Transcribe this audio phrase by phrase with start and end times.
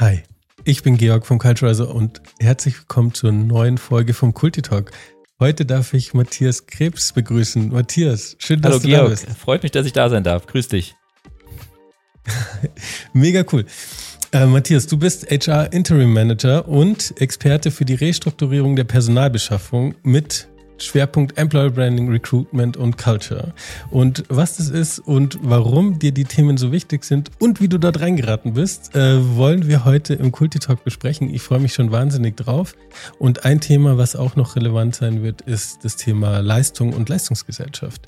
[0.00, 0.22] Hi,
[0.62, 4.92] ich bin Georg vom Culturizer und herzlich willkommen zur neuen Folge vom Kulti Talk.
[5.40, 7.70] Heute darf ich Matthias Krebs begrüßen.
[7.70, 9.02] Matthias, schön, dass Hallo, du Georg.
[9.02, 9.26] da bist.
[9.40, 10.46] Freut mich, dass ich da sein darf.
[10.46, 10.94] Grüß dich.
[13.12, 13.64] Mega cool.
[14.30, 20.46] Äh, Matthias, du bist HR Interim Manager und Experte für die Restrukturierung der Personalbeschaffung mit
[20.78, 23.52] Schwerpunkt Employer Branding, Recruitment und Culture.
[23.90, 27.78] Und was das ist und warum dir die Themen so wichtig sind und wie du
[27.78, 31.32] dort reingeraten bist, äh, wollen wir heute im Kulti Talk besprechen.
[31.32, 32.74] Ich freue mich schon wahnsinnig drauf.
[33.18, 38.02] Und ein Thema, was auch noch relevant sein wird, ist das Thema Leistung und Leistungsgesellschaft.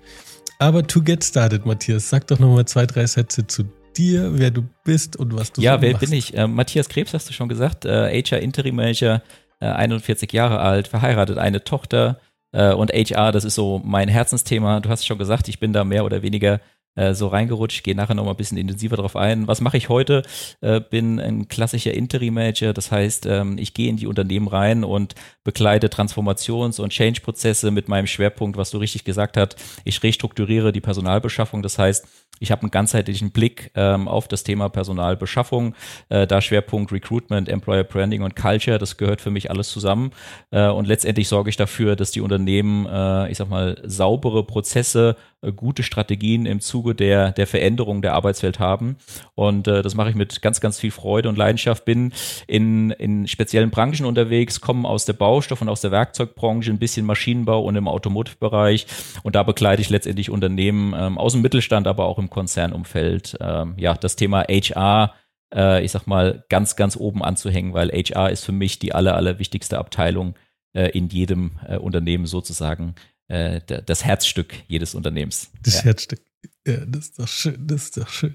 [0.58, 3.64] Aber to get started, Matthias, sag doch noch mal zwei, drei Sätze zu
[3.96, 6.04] dir, wer du bist und was du ja, so wer machst.
[6.04, 6.36] bin ich?
[6.36, 9.22] Äh, Matthias Krebs hast du schon gesagt, äh, HR Interim Manager,
[9.60, 12.20] äh, 41 Jahre alt, verheiratet, eine Tochter
[12.52, 14.80] äh, und HR, das ist so mein Herzensthema.
[14.80, 16.60] Du hast schon gesagt, ich bin da mehr oder weniger
[16.96, 19.46] äh, so reingerutscht, gehe nachher noch mal ein bisschen intensiver drauf ein.
[19.46, 20.22] Was mache ich heute?
[20.60, 25.14] Äh, bin ein klassischer Interim-Manager, das heißt, ähm, ich gehe in die Unternehmen rein und
[25.44, 29.56] begleite Transformations- und Change-Prozesse mit meinem Schwerpunkt, was du richtig gesagt hast.
[29.84, 32.06] Ich restrukturiere die Personalbeschaffung, das heißt,
[32.40, 35.74] ich habe einen ganzheitlichen Blick ähm, auf das Thema Personalbeschaffung,
[36.08, 40.10] äh, da Schwerpunkt Recruitment, Employer Branding und Culture, das gehört für mich alles zusammen.
[40.50, 45.16] Äh, und letztendlich sorge ich dafür, dass die Unternehmen, äh, ich sag mal, saubere Prozesse,
[45.42, 48.96] äh, gute Strategien im Zuge der, der Veränderung der Arbeitswelt haben.
[49.34, 51.84] Und äh, das mache ich mit ganz, ganz viel Freude und Leidenschaft.
[51.84, 52.12] Bin
[52.46, 57.04] in, in speziellen Branchen unterwegs, komme aus der Baustoff- und aus der Werkzeugbranche, ein bisschen
[57.04, 58.86] Maschinenbau und im Automotive-Bereich.
[59.22, 63.36] Und da begleite ich letztendlich Unternehmen ähm, aus dem Mittelstand, aber auch im Konzernumfeld.
[63.40, 65.14] Ähm, ja, das Thema HR
[65.54, 69.16] äh, ich sag mal, ganz, ganz oben anzuhängen, weil HR ist für mich die aller,
[69.16, 70.34] aller wichtigste Abteilung
[70.72, 72.94] äh, in jedem äh, Unternehmen sozusagen
[73.28, 75.50] äh, das Herzstück jedes Unternehmens.
[75.62, 75.84] Das ja.
[75.84, 76.20] Herzstück.
[76.66, 78.34] Ja, das ist doch schön, das ist doch schön.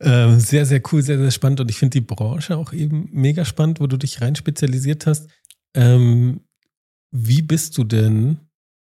[0.00, 1.60] Ähm, sehr, sehr cool, sehr, sehr spannend.
[1.60, 5.28] Und ich finde die Branche auch eben mega spannend, wo du dich rein spezialisiert hast.
[5.74, 6.40] Ähm,
[7.12, 8.38] wie bist du denn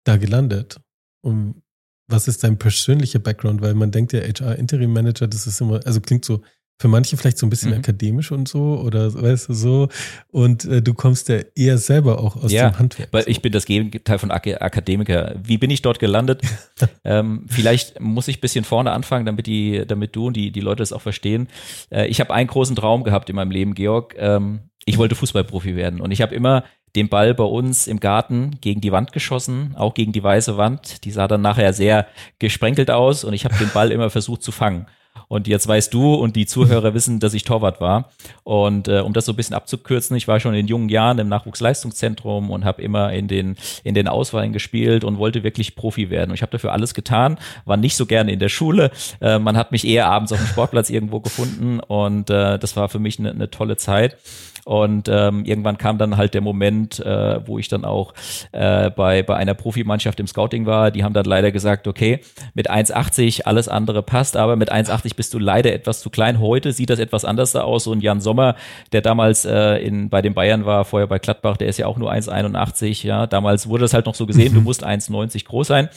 [0.03, 0.79] da gelandet?
[1.21, 1.61] Und
[2.07, 3.61] was ist dein persönlicher Background?
[3.61, 6.41] Weil man denkt ja, HR Interim Manager, das ist immer, also klingt so
[6.77, 7.77] für manche vielleicht so ein bisschen Mhm.
[7.77, 9.87] akademisch und so oder weißt du so.
[10.29, 13.09] Und äh, du kommst ja eher selber auch aus Ja, dem Handwerk.
[13.13, 13.29] Weil so.
[13.29, 15.35] ich bin das Gegenteil von Ak Akademiker.
[15.41, 16.41] Wie bin ich dort gelandet?
[17.05, 20.59] ähm, vielleicht muss ich ein bisschen vorne anfangen, damit die, damit du und die, die
[20.59, 21.47] Leute das auch verstehen.
[21.91, 24.13] Äh, ich habe einen großen Traum gehabt in meinem Leben, Georg.
[24.17, 26.65] Ähm, ich wollte Fußballprofi werden und ich habe immer
[26.95, 31.03] den Ball bei uns im Garten gegen die Wand geschossen, auch gegen die weiße Wand.
[31.03, 32.07] Die sah dann nachher sehr
[32.39, 34.87] gesprenkelt aus und ich habe den Ball immer versucht zu fangen.
[35.27, 38.09] Und jetzt weißt du und die Zuhörer wissen, dass ich Torwart war.
[38.43, 41.29] Und äh, um das so ein bisschen abzukürzen, ich war schon in jungen Jahren im
[41.29, 46.31] Nachwuchsleistungszentrum und habe immer in den, in den Auswahlen gespielt und wollte wirklich Profi werden.
[46.31, 48.91] Und ich habe dafür alles getan, war nicht so gerne in der Schule.
[49.19, 52.89] Äh, man hat mich eher abends auf dem Sportplatz irgendwo gefunden und äh, das war
[52.89, 54.17] für mich eine, eine tolle Zeit.
[54.65, 58.15] Und ähm, irgendwann kam dann halt der Moment, äh, wo ich dann auch
[58.51, 60.89] äh, bei, bei einer Profimannschaft im Scouting war.
[60.89, 62.19] Die haben dann leider gesagt, okay,
[62.55, 66.39] mit 1,80 alles andere passt, aber mit 1,80 bist du leider etwas zu klein.
[66.39, 67.83] Heute sieht das etwas anders aus.
[67.83, 68.55] So ein Jan Sommer,
[68.91, 71.97] der damals äh, in, bei den Bayern war, vorher bei Gladbach, der ist ja auch
[71.97, 73.05] nur 1,81.
[73.05, 75.89] Ja, damals wurde das halt noch so gesehen, du musst 1,90 groß sein.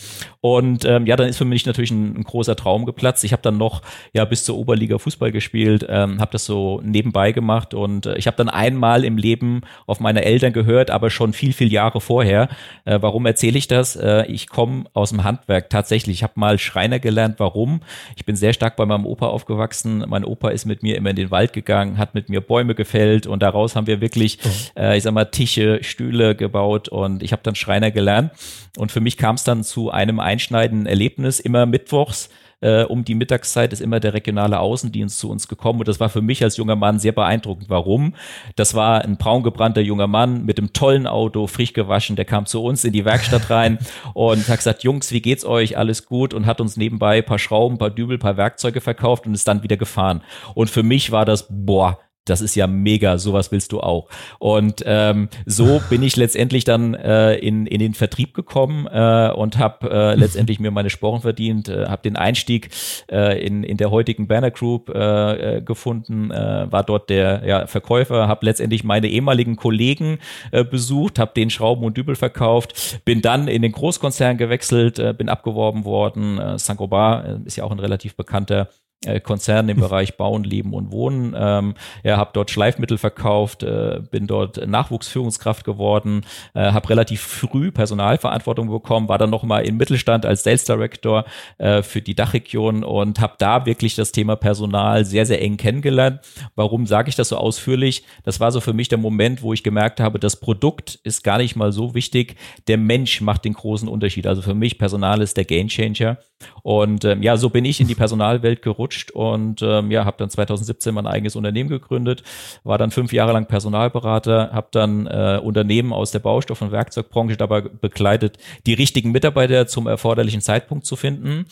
[0.42, 3.24] Und ähm, ja, dann ist für mich natürlich ein, ein großer Traum geplatzt.
[3.24, 3.80] Ich habe dann noch
[4.12, 8.26] ja bis zur Oberliga Fußball gespielt, ähm, habe das so nebenbei gemacht und äh, ich
[8.26, 12.48] habe dann einmal im Leben auf meine Eltern gehört, aber schon viel, viel Jahre vorher.
[12.84, 13.94] Äh, warum erzähle ich das?
[13.94, 16.16] Äh, ich komme aus dem Handwerk tatsächlich.
[16.16, 17.36] Ich habe mal Schreiner gelernt.
[17.38, 17.80] Warum?
[18.16, 20.04] Ich bin sehr stark bei meinem Opa aufgewachsen.
[20.08, 23.28] Mein Opa ist mit mir immer in den Wald gegangen, hat mit mir Bäume gefällt
[23.28, 24.40] und daraus haben wir wirklich,
[24.76, 28.32] äh, ich sag mal, Tische, Stühle gebaut und ich habe dann Schreiner gelernt.
[28.76, 32.28] Und für mich kam es dann zu einem einschneidenden Erlebnis, immer mittwochs
[32.60, 36.08] äh, um die Mittagszeit ist immer der regionale Außendienst zu uns gekommen und das war
[36.08, 37.70] für mich als junger Mann sehr beeindruckend.
[37.70, 38.14] Warum?
[38.56, 42.62] Das war ein braungebrannter junger Mann mit einem tollen Auto, frisch gewaschen, der kam zu
[42.62, 43.78] uns in die Werkstatt rein
[44.14, 45.76] und hat gesagt, Jungs, wie geht's euch?
[45.78, 48.80] Alles gut und hat uns nebenbei ein paar Schrauben, ein paar Dübel, ein paar Werkzeuge
[48.80, 50.22] verkauft und ist dann wieder gefahren.
[50.54, 51.98] Und für mich war das, boah,
[52.28, 54.08] das ist ja mega, sowas willst du auch.
[54.38, 59.58] Und ähm, so bin ich letztendlich dann äh, in, in den Vertrieb gekommen äh, und
[59.58, 62.70] habe äh, letztendlich mir meine Sporen verdient, äh, habe den Einstieg
[63.10, 67.66] äh, in, in der heutigen Banner Group äh, äh, gefunden, äh, war dort der ja,
[67.66, 70.18] Verkäufer, habe letztendlich meine ehemaligen Kollegen
[70.50, 75.14] äh, besucht, habe den Schrauben und Dübel verkauft, bin dann in den Großkonzern gewechselt, äh,
[75.16, 76.38] bin abgeworben worden.
[76.38, 78.68] Äh, Saint-Gobain äh, ist ja auch ein relativ bekannter
[79.04, 81.34] äh, Konzernen im Bereich Bauen, Leben und Wohnen.
[81.38, 86.22] Ähm, ja, habe dort Schleifmittel verkauft, äh, bin dort Nachwuchsführungskraft geworden,
[86.54, 91.24] äh, habe relativ früh Personalverantwortung bekommen, war dann noch mal im Mittelstand als Sales Director
[91.58, 96.20] äh, für die Dachregion und habe da wirklich das Thema Personal sehr, sehr eng kennengelernt.
[96.54, 98.04] Warum sage ich das so ausführlich?
[98.24, 101.38] Das war so für mich der Moment, wo ich gemerkt habe, das Produkt ist gar
[101.38, 102.36] nicht mal so wichtig.
[102.66, 104.26] Der Mensch macht den großen Unterschied.
[104.26, 106.18] Also für mich Personal ist der Gamechanger.
[106.62, 110.30] Und ähm, ja, so bin ich in die Personalwelt gerutscht und ähm, ja, habe dann
[110.30, 112.22] 2017 mein eigenes Unternehmen gegründet,
[112.64, 117.36] war dann fünf Jahre lang Personalberater, habe dann äh, Unternehmen aus der Baustoff- und Werkzeugbranche
[117.36, 121.46] dabei begleitet, die richtigen Mitarbeiter zum erforderlichen Zeitpunkt zu finden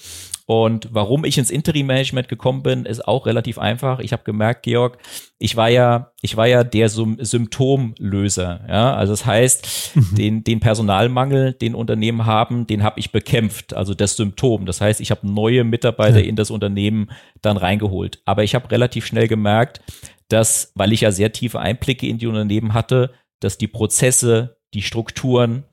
[0.47, 3.99] und warum ich ins Interim-Management gekommen bin, ist auch relativ einfach.
[3.99, 4.97] Ich habe gemerkt, Georg,
[5.41, 8.61] ich war ja, ich war ja der Sym Symptomlöser.
[8.69, 10.15] Ja, also das heißt, mhm.
[10.15, 13.75] den, den Personalmangel, den Unternehmen haben, den habe ich bekämpft.
[13.75, 14.67] Also das Symptom.
[14.67, 16.27] Das heißt, ich habe neue Mitarbeiter ja.
[16.27, 17.11] in das Unternehmen
[17.43, 18.23] dann reingeholt.
[18.25, 19.81] Aber ich habe relativ schnell gemerkt,
[20.29, 23.11] dass, weil ich ja sehr tiefe Einblicke in die Unternehmen hatte,
[23.41, 25.65] dass die Prozesse, die Strukturen,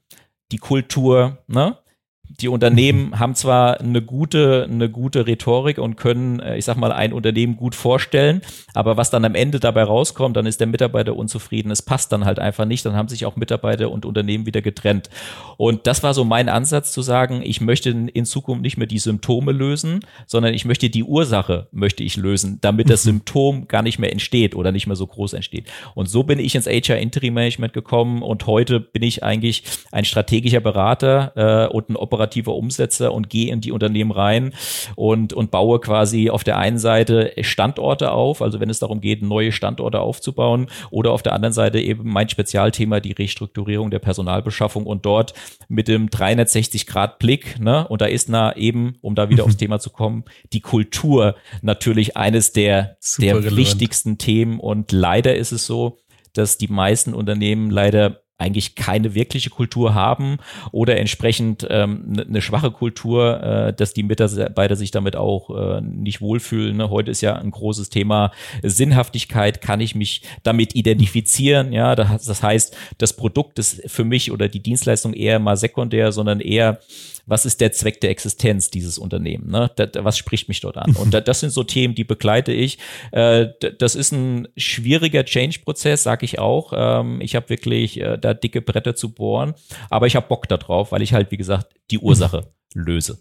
[0.52, 1.78] die Kultur, ne,
[2.41, 3.19] die Unternehmen mhm.
[3.19, 7.57] haben zwar eine gute, eine gute Rhetorik und können, äh, ich sag mal, ein Unternehmen
[7.57, 8.41] gut vorstellen,
[8.74, 11.71] aber was dann am Ende dabei rauskommt, dann ist der Mitarbeiter unzufrieden.
[11.71, 12.85] Es passt dann halt einfach nicht.
[12.85, 15.09] Dann haben sich auch Mitarbeiter und Unternehmen wieder getrennt.
[15.57, 19.00] Und das war so mein Ansatz zu sagen, ich möchte in Zukunft nicht mehr die
[19.00, 23.09] Symptome lösen, sondern ich möchte die Ursache möchte ich lösen, damit das mhm.
[23.09, 25.68] Symptom gar nicht mehr entsteht oder nicht mehr so groß entsteht.
[25.94, 30.06] Und so bin ich ins HR Interim Management gekommen und heute bin ich eigentlich ein
[30.06, 34.54] strategischer Berater äh, und ein operativer Umsetzer und gehe in die Unternehmen rein
[34.96, 39.22] und, und baue quasi auf der einen Seite Standorte auf, also wenn es darum geht,
[39.22, 44.86] neue Standorte aufzubauen oder auf der anderen Seite eben mein Spezialthema, die Restrukturierung der Personalbeschaffung
[44.86, 45.34] und dort
[45.68, 49.90] mit dem 360-Grad-Blick, ne, und da ist na eben, um da wieder aufs Thema zu
[49.90, 50.24] kommen,
[50.54, 54.60] die Kultur natürlich eines der, der wichtigsten Themen.
[54.60, 55.98] Und leider ist es so,
[56.34, 60.38] dass die meisten Unternehmen leider eigentlich keine wirkliche Kultur haben
[60.72, 65.81] oder entsprechend ähm, eine ne schwache Kultur, äh, dass die Mitarbeiter sich damit auch äh,
[65.81, 66.78] nicht wohlfühlen.
[66.78, 66.90] Ne?
[66.90, 68.31] Heute ist ja ein großes Thema
[68.62, 69.62] Sinnhaftigkeit.
[69.62, 71.74] Kann ich mich damit identifizieren?
[71.74, 76.12] Ja, das, das heißt, das Produkt ist für mich oder die Dienstleistung eher mal sekundär,
[76.12, 76.80] sondern eher
[77.25, 79.51] was ist der Zweck der Existenz dieses Unternehmens?
[79.51, 79.72] Ne?
[79.75, 80.95] Da, da, was spricht mich dort an?
[81.00, 82.78] Und da, das sind so Themen, die begleite ich.
[83.12, 83.48] Äh,
[83.80, 86.74] das ist ein schwieriger Change-Prozess, sage ich auch.
[86.75, 89.53] Ähm, ich habe wirklich äh, da dicke Bretter zu bohren,
[89.89, 93.19] aber ich habe Bock darauf, weil ich halt, wie gesagt, die Ursache löse.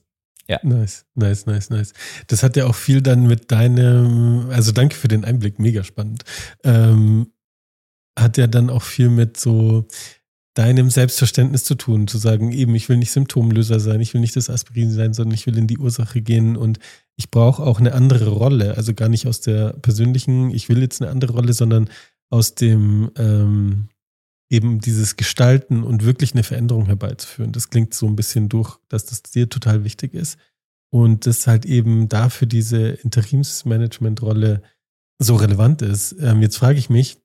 [0.49, 0.59] Ja.
[0.63, 1.93] Nice, nice, nice, nice.
[2.27, 6.25] Das hat ja auch viel dann mit deinem, also danke für den Einblick, mega spannend.
[6.65, 7.29] Ähm,
[8.19, 9.87] hat ja dann auch viel mit so
[10.55, 14.37] deinem Selbstverständnis zu tun, zu sagen, eben, ich will nicht Symptomlöser sein, ich will nicht
[14.37, 16.79] das Aspirin sein, sondern ich will in die Ursache gehen und
[17.17, 21.01] ich brauche auch eine andere Rolle, also gar nicht aus der persönlichen, ich will jetzt
[21.01, 21.89] eine andere Rolle, sondern
[22.29, 23.89] aus dem ähm,
[24.53, 27.53] eben dieses Gestalten und wirklich eine Veränderung herbeizuführen.
[27.53, 30.39] Das klingt so ein bisschen durch, dass das dir total wichtig ist
[30.91, 34.63] und das halt eben dafür diese Interimsmanagement-Rolle
[35.19, 36.17] so relevant ist.
[36.21, 37.17] Ähm, jetzt frage ich mich,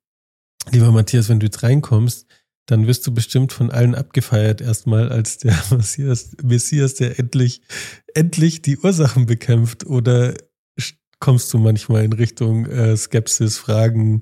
[0.72, 2.28] lieber Matthias, wenn du jetzt reinkommst,
[2.66, 7.62] dann wirst du bestimmt von allen abgefeiert erstmal als der Messias, Messias, der endlich,
[8.14, 10.34] endlich die Ursachen bekämpft oder
[11.20, 14.20] kommst du manchmal in Richtung äh, Skepsis, Fragen,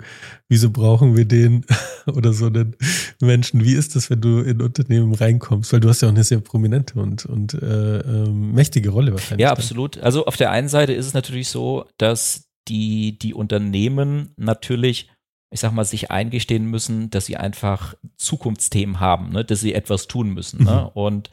[0.47, 1.65] wieso brauchen wir den
[2.07, 2.75] oder so einen
[3.21, 3.63] Menschen?
[3.63, 5.73] Wie ist das, wenn du in Unternehmen reinkommst?
[5.73, 9.43] Weil du hast ja auch eine sehr prominente und, und äh, äh, mächtige Rolle wahrscheinlich.
[9.43, 9.97] Ja, absolut.
[9.97, 15.09] Also auf der einen Seite ist es natürlich so, dass die, die Unternehmen natürlich
[15.51, 19.45] ich sag mal, sich eingestehen müssen, dass sie einfach Zukunftsthemen haben, ne?
[19.45, 20.63] dass sie etwas tun müssen.
[20.63, 20.71] Ne?
[20.71, 20.77] Mhm.
[20.77, 20.89] Ne?
[20.89, 21.29] Und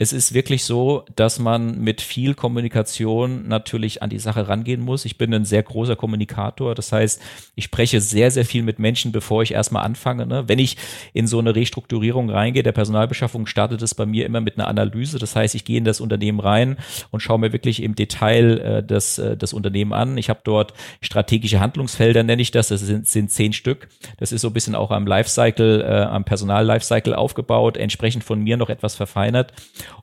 [0.00, 5.04] es ist wirklich so, dass man mit viel Kommunikation natürlich an die Sache rangehen muss.
[5.04, 6.74] Ich bin ein sehr großer Kommunikator.
[6.74, 7.20] Das heißt,
[7.54, 10.24] ich spreche sehr, sehr viel mit Menschen, bevor ich erstmal anfange.
[10.24, 10.44] Ne?
[10.46, 10.78] Wenn ich
[11.12, 15.18] in so eine Restrukturierung reingehe, der Personalbeschaffung startet es bei mir immer mit einer Analyse.
[15.18, 16.78] Das heißt, ich gehe in das Unternehmen rein
[17.10, 20.16] und schaue mir wirklich im Detail äh, das, äh, das Unternehmen an.
[20.16, 22.68] Ich habe dort strategische Handlungsfelder, nenne ich das.
[22.68, 23.90] Das sind, sind zehn Stück.
[24.16, 28.56] Das ist so ein bisschen auch am Lifecycle, äh, am Personal-Lifecycle aufgebaut, entsprechend von mir
[28.56, 29.52] noch etwas verfeinert.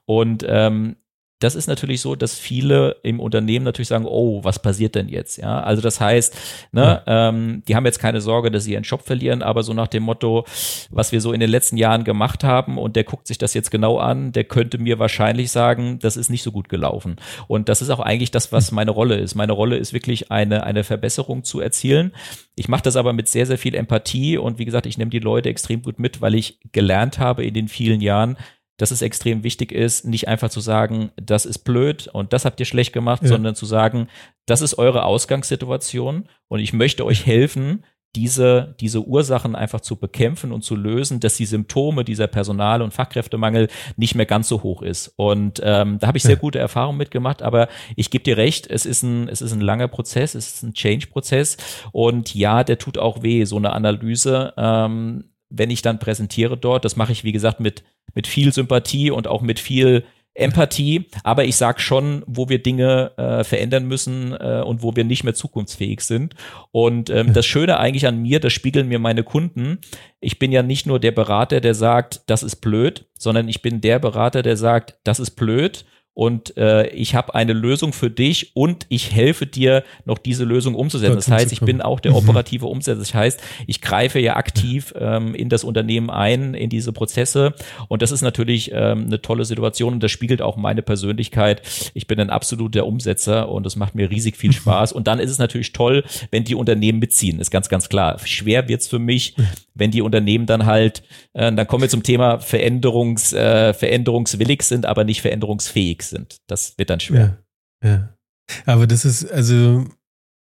[0.05, 0.97] Und ähm,
[1.39, 5.37] das ist natürlich so, dass viele im Unternehmen natürlich sagen, oh, was passiert denn jetzt?
[5.37, 6.35] Ja, also das heißt,
[6.71, 7.29] ne, ja.
[7.29, 10.01] ähm, die haben jetzt keine Sorge, dass sie ihren Job verlieren, aber so nach dem
[10.01, 10.45] Motto,
[10.89, 13.69] was wir so in den letzten Jahren gemacht haben und der guckt sich das jetzt
[13.69, 17.17] genau an, der könnte mir wahrscheinlich sagen, das ist nicht so gut gelaufen.
[17.47, 19.35] Und das ist auch eigentlich das, was meine Rolle ist.
[19.35, 22.13] Meine Rolle ist wirklich eine, eine Verbesserung zu erzielen.
[22.55, 25.19] Ich mache das aber mit sehr, sehr viel Empathie und wie gesagt, ich nehme die
[25.19, 28.37] Leute extrem gut mit, weil ich gelernt habe in den vielen Jahren,
[28.77, 32.59] dass es extrem wichtig ist, nicht einfach zu sagen, das ist blöd und das habt
[32.59, 33.29] ihr schlecht gemacht, ja.
[33.29, 34.07] sondern zu sagen,
[34.45, 37.83] das ist eure Ausgangssituation und ich möchte euch helfen,
[38.15, 42.93] diese, diese Ursachen einfach zu bekämpfen und zu lösen, dass die Symptome dieser Personal- und
[42.93, 45.13] Fachkräftemangel nicht mehr ganz so hoch ist.
[45.17, 48.85] Und ähm, da habe ich sehr gute Erfahrungen mitgemacht, aber ich gebe dir recht, es
[48.85, 51.57] ist ein, es ist ein langer Prozess, es ist ein Change-Prozess
[51.91, 54.53] und ja, der tut auch weh, so eine Analyse.
[54.57, 59.11] Ähm, wenn ich dann präsentiere dort, das mache ich, wie gesagt, mit, mit viel Sympathie
[59.11, 60.03] und auch mit viel
[60.37, 65.03] Empathie, aber ich sage schon, wo wir Dinge äh, verändern müssen äh, und wo wir
[65.03, 66.35] nicht mehr zukunftsfähig sind.
[66.71, 69.79] Und ähm, das Schöne eigentlich an mir, das spiegeln mir meine Kunden.
[70.19, 73.81] Ich bin ja nicht nur der Berater, der sagt, das ist blöd, sondern ich bin
[73.81, 75.85] der Berater, der sagt, das ist blöd
[76.17, 80.73] und äh, ich habe eine Lösung für dich und ich helfe dir noch diese Lösung
[80.73, 81.15] umzusetzen.
[81.15, 82.17] Das heißt, ich bin auch der mhm.
[82.17, 82.97] operative Umsetzer.
[82.97, 87.53] Das heißt, ich greife ja aktiv ähm, in das Unternehmen ein, in diese Prozesse
[87.87, 91.61] und das ist natürlich ähm, eine tolle Situation und das spiegelt auch meine Persönlichkeit.
[91.93, 95.29] Ich bin ein absoluter Umsetzer und es macht mir riesig viel Spaß und dann ist
[95.29, 98.17] es natürlich toll, wenn die Unternehmen mitziehen, ist ganz, ganz klar.
[98.25, 99.35] Schwer wird's für mich,
[99.75, 104.87] wenn die Unternehmen dann halt, äh, dann kommen wir zum Thema Veränderungs, äh, veränderungswillig sind,
[104.87, 106.37] aber nicht veränderungsfähig sind.
[106.47, 107.43] Das wird dann schwer.
[107.83, 108.17] Ja, ja.
[108.65, 109.85] Aber das ist, also,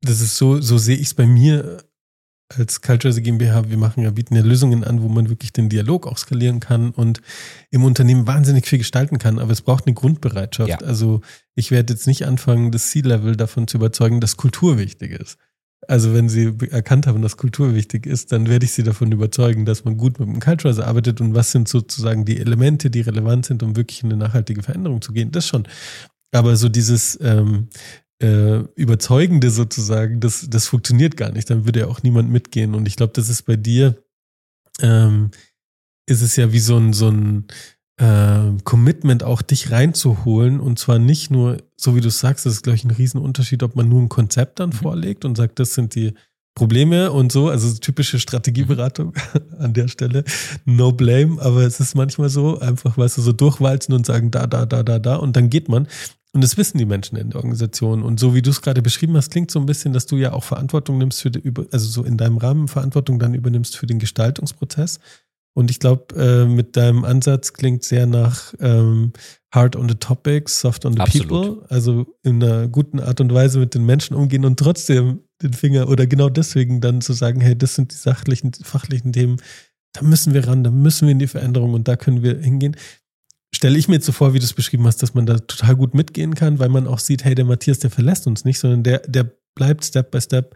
[0.03, 1.85] das ist so, so sehe ich es bei mir
[2.57, 3.71] als Culture GmbH.
[3.71, 6.91] Wir machen ja, bieten ja Lösungen an, wo man wirklich den Dialog auch skalieren kann
[6.91, 7.21] und
[7.71, 9.39] im Unternehmen wahnsinnig viel gestalten kann.
[9.39, 10.69] Aber es braucht eine Grundbereitschaft.
[10.69, 10.79] Ja.
[10.79, 11.21] Also,
[11.55, 15.39] ich werde jetzt nicht anfangen, das C-Level davon zu überzeugen, dass Kultur wichtig ist.
[15.89, 19.65] Also wenn sie erkannt haben, dass Kultur wichtig ist, dann werde ich sie davon überzeugen,
[19.65, 23.47] dass man gut mit dem Culturizer arbeitet und was sind sozusagen die Elemente, die relevant
[23.47, 25.31] sind, um wirklich in eine nachhaltige Veränderung zu gehen.
[25.33, 25.67] Das schon.
[26.33, 27.69] Aber so dieses ähm,
[28.23, 31.49] äh, Überzeugende sozusagen, das, das funktioniert gar nicht.
[31.49, 32.75] Dann würde ja auch niemand mitgehen.
[32.75, 33.97] Und ich glaube, das ist bei dir,
[34.81, 35.31] ähm,
[36.07, 37.47] ist es ja wie so ein, so ein
[38.01, 40.59] äh, Commitment auch dich reinzuholen.
[40.59, 43.77] Und zwar nicht nur, so wie du sagst, das ist glaube ich ein Riesenunterschied, ob
[43.77, 44.75] man nur ein Konzept dann mhm.
[44.75, 46.15] vorlegt und sagt, das sind die
[46.55, 49.15] Probleme und so, also typische Strategieberatung
[49.59, 50.25] an der Stelle,
[50.65, 54.47] no blame, aber es ist manchmal so, einfach, weißt du, so durchwalzen und sagen, da,
[54.47, 55.17] da, da, da, da.
[55.17, 55.87] Und dann geht man.
[56.33, 58.03] Und das wissen die Menschen in der Organisation.
[58.03, 60.33] Und so wie du es gerade beschrieben hast, klingt so ein bisschen, dass du ja
[60.33, 61.43] auch Verantwortung nimmst für die,
[61.73, 65.01] also so in deinem Rahmen Verantwortung dann übernimmst für den Gestaltungsprozess
[65.55, 69.13] und ich glaube, äh, mit deinem Ansatz klingt sehr nach ähm,
[69.53, 71.29] hard on the topics, soft on the Absolut.
[71.29, 71.67] people.
[71.69, 75.89] Also in einer guten Art und Weise mit den Menschen umgehen und trotzdem den Finger
[75.89, 79.39] oder genau deswegen dann zu sagen, hey, das sind die sachlichen, fachlichen Themen,
[79.93, 82.77] da müssen wir ran, da müssen wir in die Veränderung und da können wir hingehen.
[83.53, 85.75] Stelle ich mir jetzt so vor, wie du es beschrieben hast, dass man da total
[85.75, 88.85] gut mitgehen kann, weil man auch sieht, hey, der Matthias, der verlässt uns nicht, sondern
[88.85, 90.55] der, der bleibt Step by Step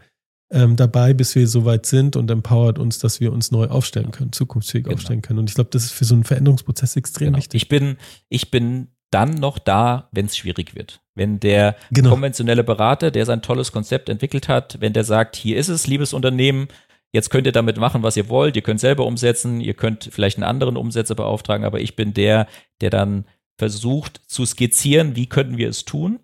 [0.51, 4.11] ähm, dabei, bis wir so weit sind und empowert uns, dass wir uns neu aufstellen
[4.11, 4.95] können, zukunftsfähig genau.
[4.95, 5.39] aufstellen können.
[5.39, 7.37] Und ich glaube, das ist für so einen Veränderungsprozess extrem genau.
[7.39, 7.63] wichtig.
[7.63, 7.97] Ich bin,
[8.29, 11.01] ich bin dann noch da, wenn es schwierig wird.
[11.15, 12.11] Wenn der genau.
[12.11, 16.13] konventionelle Berater, der sein tolles Konzept entwickelt hat, wenn der sagt, hier ist es, liebes
[16.13, 16.67] Unternehmen,
[17.11, 20.37] jetzt könnt ihr damit machen, was ihr wollt, ihr könnt selber umsetzen, ihr könnt vielleicht
[20.37, 22.47] einen anderen Umsetzer beauftragen, aber ich bin der,
[22.81, 23.25] der dann
[23.57, 26.19] versucht zu skizzieren, wie könnten wir es tun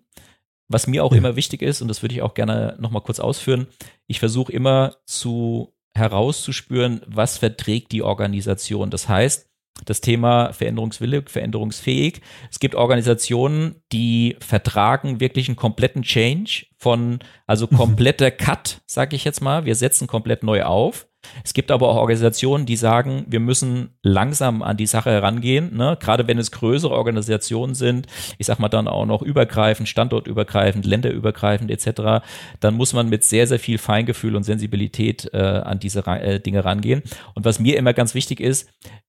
[0.72, 1.18] was mir auch ja.
[1.18, 3.66] immer wichtig ist, und das würde ich auch gerne nochmal kurz ausführen,
[4.06, 8.90] ich versuche immer zu herauszuspüren, was verträgt die Organisation.
[8.90, 9.48] Das heißt,
[9.84, 12.20] das Thema veränderungswillig, veränderungsfähig.
[12.50, 19.24] Es gibt Organisationen, die vertragen wirklich einen kompletten Change von, also kompletter Cut, sage ich
[19.24, 19.64] jetzt mal.
[19.64, 21.08] Wir setzen komplett neu auf.
[21.44, 25.96] Es gibt aber auch Organisationen, die sagen, wir müssen langsam an die Sache herangehen, ne?
[26.00, 28.06] gerade wenn es größere Organisationen sind,
[28.38, 32.24] ich sag mal dann auch noch übergreifend, standortübergreifend, länderübergreifend etc.,
[32.60, 36.64] dann muss man mit sehr, sehr viel Feingefühl und Sensibilität äh, an diese äh, Dinge
[36.64, 37.02] rangehen.
[37.34, 38.68] Und was mir immer ganz wichtig ist,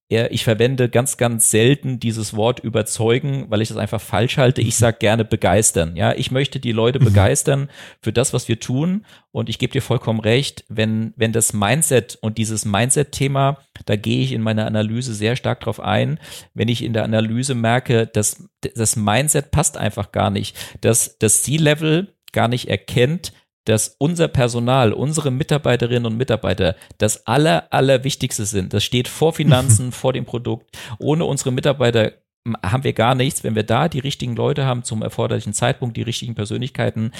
[0.09, 4.61] ich verwende ganz, ganz selten dieses Wort überzeugen, weil ich das einfach falsch halte.
[4.61, 5.95] Ich sage gerne begeistern.
[5.95, 7.05] Ja, ich möchte die Leute mhm.
[7.05, 7.69] begeistern
[8.01, 9.05] für das, was wir tun.
[9.31, 14.23] Und ich gebe dir vollkommen recht, wenn, wenn das Mindset und dieses Mindset-Thema, da gehe
[14.23, 16.19] ich in meiner Analyse sehr stark drauf ein.
[16.53, 21.43] Wenn ich in der Analyse merke, dass das Mindset passt einfach gar nicht, dass das
[21.43, 23.33] C-Level gar nicht erkennt,
[23.65, 28.73] dass unser Personal, unsere Mitarbeiterinnen und Mitarbeiter das aller, allerwichtigste sind.
[28.73, 30.77] Das steht vor Finanzen, vor dem Produkt.
[30.99, 32.13] Ohne unsere Mitarbeiter
[32.61, 33.43] haben wir gar nichts.
[33.43, 37.11] Wenn wir da die richtigen Leute haben zum erforderlichen Zeitpunkt, die richtigen Persönlichkeiten,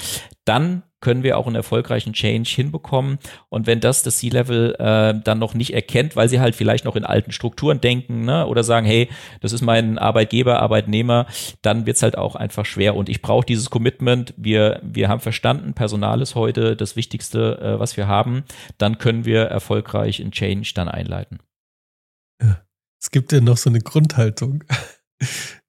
[0.44, 3.18] dann können wir auch einen erfolgreichen Change hinbekommen.
[3.48, 6.96] Und wenn das das C-Level äh, dann noch nicht erkennt, weil sie halt vielleicht noch
[6.96, 9.08] in alten Strukturen denken ne, oder sagen, hey,
[9.40, 11.26] das ist mein Arbeitgeber, Arbeitnehmer,
[11.62, 12.94] dann wird's halt auch einfach schwer.
[12.94, 14.34] Und ich brauche dieses Commitment.
[14.36, 18.44] Wir, wir haben verstanden, Personal ist heute das Wichtigste, äh, was wir haben.
[18.78, 21.38] Dann können wir erfolgreich einen Change dann einleiten.
[22.42, 22.60] Ja.
[23.00, 24.64] Es gibt ja noch so eine Grundhaltung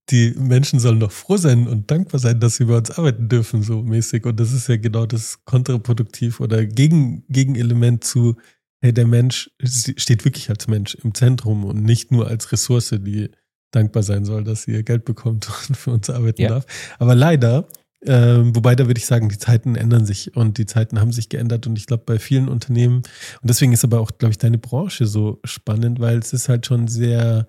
[0.10, 3.64] die Menschen sollen doch froh sein und dankbar sein, dass sie bei uns arbeiten dürfen,
[3.64, 4.26] so mäßig.
[4.26, 8.36] Und das ist ja genau das kontraproduktiv oder Gegen, Gegenelement zu,
[8.82, 13.32] hey, der Mensch steht wirklich als Mensch im Zentrum und nicht nur als Ressource, die
[13.72, 16.50] dankbar sein soll, dass sie ihr Geld bekommt und für uns arbeiten ja.
[16.50, 16.66] darf.
[17.00, 17.68] Aber leider,
[18.02, 21.30] äh, wobei da würde ich sagen, die Zeiten ändern sich und die Zeiten haben sich
[21.30, 24.60] geändert und ich glaube bei vielen Unternehmen, und deswegen ist aber auch, glaube ich, deine
[24.60, 27.48] Branche so spannend, weil es ist halt schon sehr,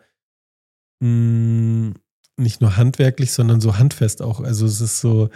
[1.00, 1.94] mh, mm,
[2.38, 4.40] nicht nur handwerklich, sondern so handfest auch.
[4.40, 5.30] Also es ist so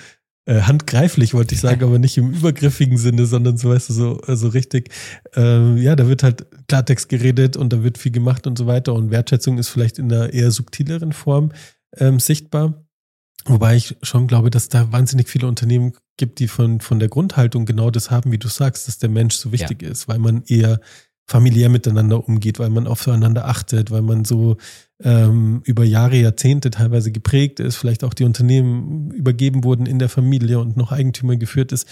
[0.47, 4.21] äh, handgreiflich, wollte ich sagen, aber nicht im übergriffigen Sinne, sondern so, weißt du, so
[4.27, 4.91] also richtig,
[5.37, 8.95] äh, ja, da wird halt Klartext geredet und da wird viel gemacht und so weiter.
[8.95, 11.53] Und Wertschätzung ist vielleicht in einer eher subtileren Form
[11.97, 12.85] ähm, sichtbar.
[13.47, 17.65] Wobei ich schon glaube, dass da wahnsinnig viele Unternehmen gibt, die von, von der Grundhaltung
[17.65, 19.89] genau das haben, wie du sagst, dass der Mensch so wichtig ja.
[19.89, 20.81] ist, weil man eher
[21.31, 24.57] familiär miteinander umgeht, weil man aufeinander achtet, weil man so
[25.01, 30.09] ähm, über Jahre, Jahrzehnte teilweise geprägt ist, vielleicht auch die Unternehmen übergeben wurden in der
[30.09, 31.87] Familie und noch Eigentümer geführt ist.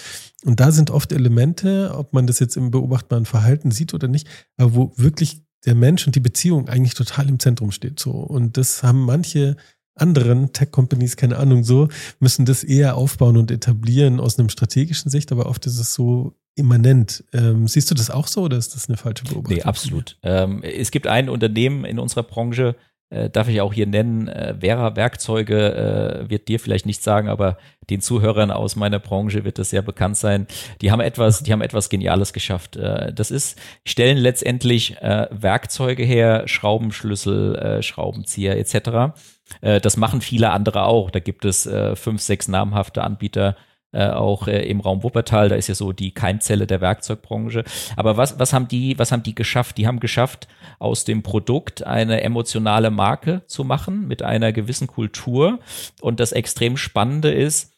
[0.44, 4.26] Und da sind oft Elemente, ob man das jetzt im beobachtbaren Verhalten sieht oder nicht,
[4.56, 8.00] aber wo wirklich der Mensch und die Beziehung eigentlich total im Zentrum steht.
[8.00, 8.10] So.
[8.10, 9.56] Und das haben manche
[9.94, 15.30] anderen Tech-Companies, keine Ahnung, so, müssen das eher aufbauen und etablieren aus einem strategischen Sicht,
[15.30, 17.24] aber oft ist es so immanent.
[17.32, 19.56] Ähm, siehst du das auch so oder ist das eine falsche Beobachtung?
[19.56, 20.16] Nee, absolut.
[20.22, 22.76] Ähm, es gibt ein Unternehmen in unserer Branche,
[23.10, 27.28] äh, darf ich auch hier nennen, äh, Vera Werkzeuge äh, wird dir vielleicht nicht sagen,
[27.28, 27.56] aber
[27.88, 30.46] den Zuhörern aus meiner Branche wird das sehr bekannt sein.
[30.82, 32.76] Die haben etwas, die haben etwas Geniales geschafft.
[32.76, 39.18] Äh, das ist, stellen letztendlich äh, Werkzeuge her, Schraubenschlüssel, äh, Schraubenzieher etc.
[39.62, 41.10] Äh, das machen viele andere auch.
[41.10, 43.56] Da gibt es äh, fünf, sechs namhafte Anbieter,
[43.92, 47.64] äh, auch äh, im Raum Wuppertal, da ist ja so die Keimzelle der Werkzeugbranche.
[47.96, 49.78] Aber was, was haben die, was haben die geschafft?
[49.78, 50.46] Die haben geschafft,
[50.78, 55.58] aus dem Produkt eine emotionale Marke zu machen mit einer gewissen Kultur.
[56.00, 57.72] Und das extrem Spannende ist,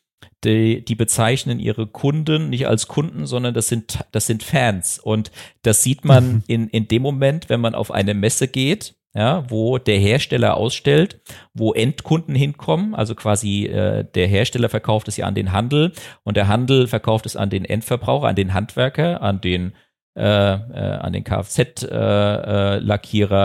[0.44, 4.98] die, die bezeichnen ihre Kunden nicht als Kunden, sondern das sind, das sind Fans.
[4.98, 5.30] Und
[5.62, 9.78] das sieht man in, in dem Moment, wenn man auf eine Messe geht ja, wo
[9.78, 11.20] der Hersteller ausstellt,
[11.52, 16.36] wo Endkunden hinkommen, also quasi äh, der Hersteller verkauft es ja an den Handel und
[16.36, 19.72] der Handel verkauft es an den Endverbraucher, an den Handwerker, an den
[20.16, 22.82] äh, äh, an den Kfz-Lackierer,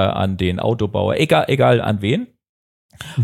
[0.04, 2.28] äh, äh, an den Autobauer, egal, egal an wen.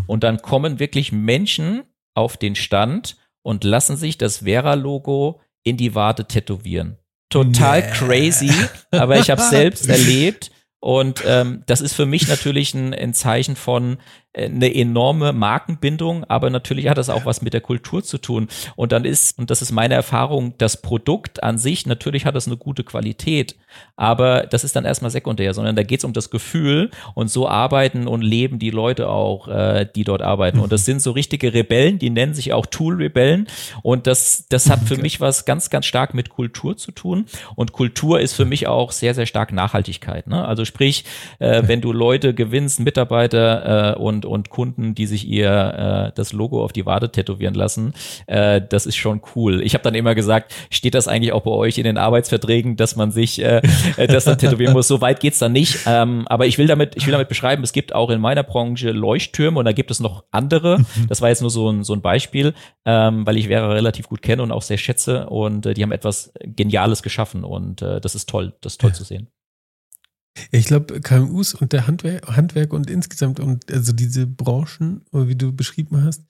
[0.06, 5.95] Und dann kommen wirklich Menschen auf den Stand und lassen sich das Vera-Logo in die
[5.95, 6.97] Wade tätowieren.
[7.30, 7.91] Total yeah.
[7.91, 8.51] crazy,
[8.91, 10.51] aber ich habe selbst erlebt,
[10.82, 14.00] und ähm, das ist für mich natürlich ein, ein Zeichen von
[14.34, 18.48] eine enorme Markenbindung, aber natürlich hat das auch was mit der Kultur zu tun.
[18.78, 22.48] Und dann ist, und das ist meine Erfahrung, das Produkt an sich, natürlich hat es
[22.48, 23.58] eine gute Qualität,
[23.98, 27.48] aber das ist dann erstmal sekundär, sondern da geht es um das Gefühl und so
[27.48, 30.60] arbeiten und leben die Leute auch, äh, die dort arbeiten.
[30.60, 33.48] Und das sind so richtige Rebellen, die nennen sich auch Tool-Rebellen.
[33.84, 35.04] Und das, das hat für okay.
[35.04, 37.26] mich was ganz, ganz stark mit Kultur zu tun.
[37.56, 40.28] Und Kultur ist für mich auch sehr, sehr stark Nachhaltigkeit.
[40.28, 40.46] Ne?
[40.46, 41.04] Also sprich,
[41.39, 46.15] äh, wenn du Leute gewinnst, Mitarbeiter äh, und und, und Kunden, die sich ihr äh,
[46.15, 47.93] das Logo auf die Wade tätowieren lassen.
[48.27, 49.62] Äh, das ist schon cool.
[49.62, 52.95] Ich habe dann immer gesagt, steht das eigentlich auch bei euch in den Arbeitsverträgen, dass
[52.95, 53.62] man sich äh,
[53.97, 54.88] äh das dann tätowieren muss?
[54.88, 55.79] So weit geht's dann nicht.
[55.86, 58.91] Ähm, aber ich will damit, ich will damit beschreiben, es gibt auch in meiner Branche
[58.91, 60.79] Leuchttürme und da gibt es noch andere.
[60.79, 61.07] Mhm.
[61.07, 62.53] Das war jetzt nur so ein, so ein Beispiel,
[62.86, 65.91] ähm, weil ich Vera relativ gut kenne und auch sehr schätze und äh, die haben
[65.91, 68.95] etwas Geniales geschaffen und äh, das ist toll, das ist toll ja.
[68.95, 69.27] zu sehen.
[70.52, 75.54] Ich glaube, KMUs und der Handwerk, Handwerk und insgesamt und also diese Branchen, wie du
[75.54, 76.24] beschrieben hast,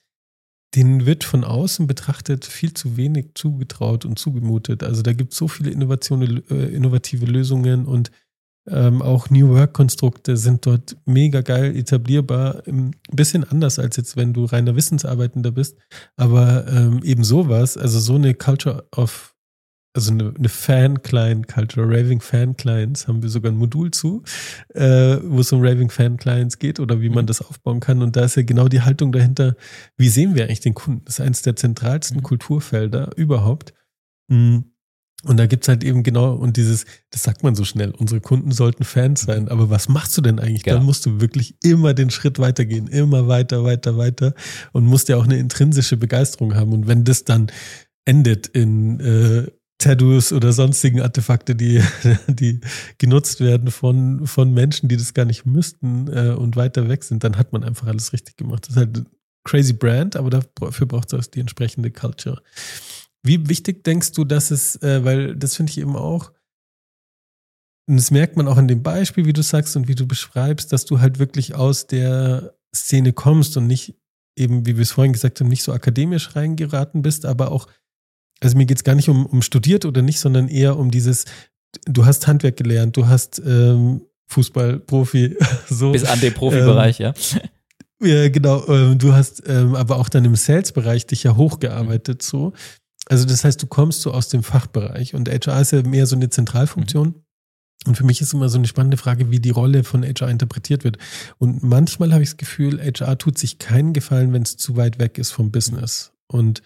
[0.76, 4.84] denen wird von außen betrachtet viel zu wenig zugetraut und zugemutet.
[4.84, 8.12] Also da gibt es so viele äh, innovative Lösungen und
[8.68, 12.64] ähm, auch New Work-Konstrukte sind dort mega geil etablierbar.
[12.68, 15.78] Ein bisschen anders als jetzt, wenn du reiner Wissensarbeitender bist.
[16.16, 19.31] Aber ähm, eben sowas, also so eine Culture of
[19.93, 24.23] also eine, eine Fan-Client-Culture, Raving-Fan-Clients, haben wir sogar ein Modul zu,
[24.73, 27.27] äh, wo es um Raving-Fan-Clients geht oder wie man mhm.
[27.27, 28.01] das aufbauen kann.
[28.01, 29.56] Und da ist ja genau die Haltung dahinter,
[29.97, 31.04] wie sehen wir eigentlich den Kunden?
[31.06, 32.23] Das ist eines der zentralsten mhm.
[32.23, 33.73] Kulturfelder überhaupt.
[34.30, 34.65] Mhm.
[35.23, 38.51] Und da gibt's halt eben genau, und dieses, das sagt man so schnell, unsere Kunden
[38.51, 40.63] sollten Fans sein, aber was machst du denn eigentlich?
[40.63, 40.77] Genau.
[40.77, 44.34] Dann musst du wirklich immer den Schritt weitergehen, immer weiter, weiter, weiter
[44.71, 46.73] und musst ja auch eine intrinsische Begeisterung haben.
[46.73, 47.51] Und wenn das dann
[48.04, 49.51] endet in äh,
[49.82, 51.82] Tattoos oder sonstigen Artefakte, die,
[52.28, 52.62] die
[52.98, 57.24] genutzt werden von, von Menschen, die das gar nicht müssten äh, und weiter weg sind,
[57.24, 58.67] dann hat man einfach alles richtig gemacht.
[58.67, 59.06] Das ist halt
[59.44, 62.41] crazy Brand, aber dafür braucht es die entsprechende Culture.
[63.24, 66.32] Wie wichtig denkst du, dass es, äh, weil das finde ich eben auch,
[67.89, 70.72] und das merkt man auch an dem Beispiel, wie du sagst und wie du beschreibst,
[70.72, 73.96] dass du halt wirklich aus der Szene kommst und nicht
[74.38, 77.67] eben, wie wir es vorhin gesagt haben, nicht so akademisch reingeraten bist, aber auch,
[78.41, 81.25] also mir geht es gar nicht um, um studiert oder nicht, sondern eher um dieses,
[81.86, 85.38] du hast Handwerk gelernt, du hast ähm, Fußballprofi,
[85.69, 85.91] so.
[85.91, 87.41] Bis an den Profibereich, ähm, ja.
[88.04, 88.67] Ja, genau.
[88.67, 92.54] Ähm, du hast ähm, aber auch dann im Sales-Bereich dich ja hochgearbeitet, so.
[93.08, 96.15] Also das heißt, du kommst so aus dem Fachbereich und HR ist ja mehr so
[96.15, 97.08] eine Zentralfunktion.
[97.08, 97.23] Mhm.
[97.88, 100.84] Und für mich ist immer so eine spannende Frage, wie die Rolle von HR interpretiert
[100.84, 100.97] wird.
[101.39, 104.99] Und manchmal habe ich das Gefühl, HR tut sich keinen Gefallen, wenn es zu weit
[104.99, 106.12] weg ist vom Business.
[106.27, 106.62] Und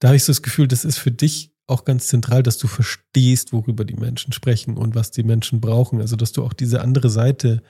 [0.00, 2.66] da habe ich so das Gefühl, das ist für dich auch ganz zentral, dass du
[2.66, 6.00] verstehst, worüber die Menschen sprechen und was die Menschen brauchen.
[6.00, 7.62] Also, dass du auch diese andere Seite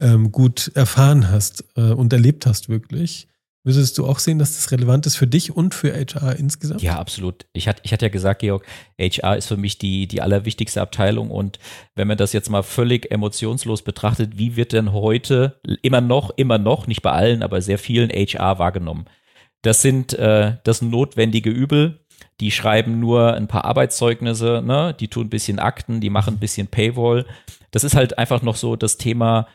[0.00, 3.26] ähm, gut erfahren hast äh, und erlebt hast, wirklich.
[3.62, 6.80] Würdest du auch sehen, dass das relevant ist für dich und für HR insgesamt?
[6.80, 7.46] Ja, absolut.
[7.52, 8.64] Ich hatte, ich hatte ja gesagt, Georg,
[8.98, 11.30] HR ist für mich die, die allerwichtigste Abteilung.
[11.30, 11.58] Und
[11.94, 16.56] wenn man das jetzt mal völlig emotionslos betrachtet, wie wird denn heute immer noch, immer
[16.56, 19.04] noch, nicht bei allen, aber sehr vielen HR wahrgenommen?
[19.62, 22.00] Das sind äh, das notwendige Übel.
[22.40, 24.94] Die schreiben nur ein paar Arbeitszeugnisse, ne?
[24.98, 27.26] die tun ein bisschen Akten, die machen ein bisschen Paywall.
[27.70, 29.46] Das ist halt einfach noch so das Thema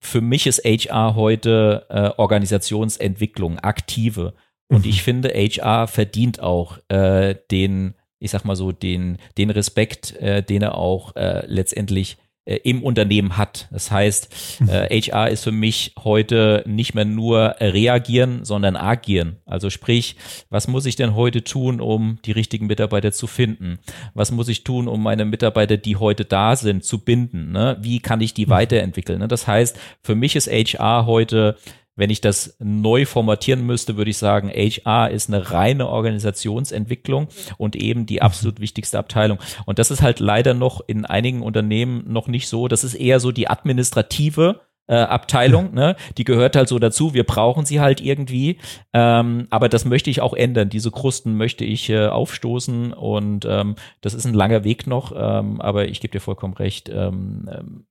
[0.00, 4.34] für mich ist HR heute äh, Organisationsentwicklung, aktive.
[4.68, 4.90] Und mhm.
[4.90, 10.42] ich finde, HR verdient auch äh, den, ich sag mal so, den, den Respekt, äh,
[10.42, 13.68] den er auch äh, letztendlich im Unternehmen hat.
[13.70, 19.36] Das heißt, äh, HR ist für mich heute nicht mehr nur reagieren, sondern agieren.
[19.44, 20.16] Also sprich,
[20.48, 23.78] was muss ich denn heute tun, um die richtigen Mitarbeiter zu finden?
[24.14, 27.52] Was muss ich tun, um meine Mitarbeiter, die heute da sind, zu binden?
[27.52, 27.76] Ne?
[27.80, 28.50] Wie kann ich die mhm.
[28.50, 29.18] weiterentwickeln?
[29.18, 29.28] Ne?
[29.28, 31.56] Das heißt, für mich ist HR heute
[32.00, 37.76] wenn ich das neu formatieren müsste, würde ich sagen, HR ist eine reine Organisationsentwicklung und
[37.76, 39.38] eben die absolut wichtigste Abteilung.
[39.66, 42.68] Und das ist halt leider noch in einigen Unternehmen noch nicht so.
[42.68, 45.94] Das ist eher so die administrative äh, Abteilung, ne?
[46.18, 47.14] Die gehört halt so dazu.
[47.14, 48.58] Wir brauchen sie halt irgendwie.
[48.92, 50.68] Ähm, aber das möchte ich auch ändern.
[50.68, 55.12] Diese Krusten möchte ich äh, aufstoßen und ähm, das ist ein langer Weg noch.
[55.14, 56.88] Ähm, aber ich gebe dir vollkommen recht.
[56.88, 57.86] Ähm, ähm,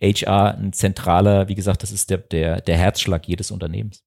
[0.00, 4.04] HR ein zentraler, wie gesagt, das ist der, der, der Herzschlag jedes Unternehmens.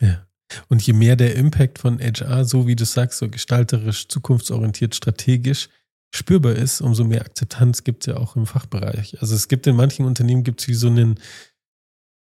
[0.00, 0.26] Ja.
[0.68, 5.68] Und je mehr der Impact von HR, so wie du sagst, so gestalterisch, zukunftsorientiert, strategisch
[6.14, 9.20] spürbar ist, umso mehr Akzeptanz gibt es ja auch im Fachbereich.
[9.20, 11.20] Also es gibt in manchen Unternehmen gibt es wie so einen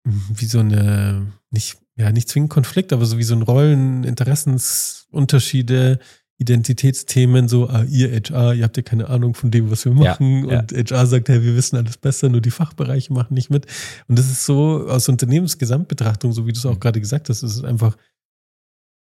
[0.05, 5.99] wie so eine, nicht, ja, nicht zwingend Konflikt, aber so wie so ein Rollen, Interessensunterschiede,
[6.37, 10.49] Identitätsthemen, so, ah, ihr HR, ihr habt ja keine Ahnung von dem, was wir machen.
[10.49, 10.79] Ja, und ja.
[10.79, 13.67] HR sagt, hey, wir wissen alles besser, nur die Fachbereiche machen nicht mit.
[14.09, 16.81] Und das ist so aus Unternehmensgesamtbetrachtung, so wie du es auch mhm.
[16.81, 17.97] gerade gesagt hast, ist es einfach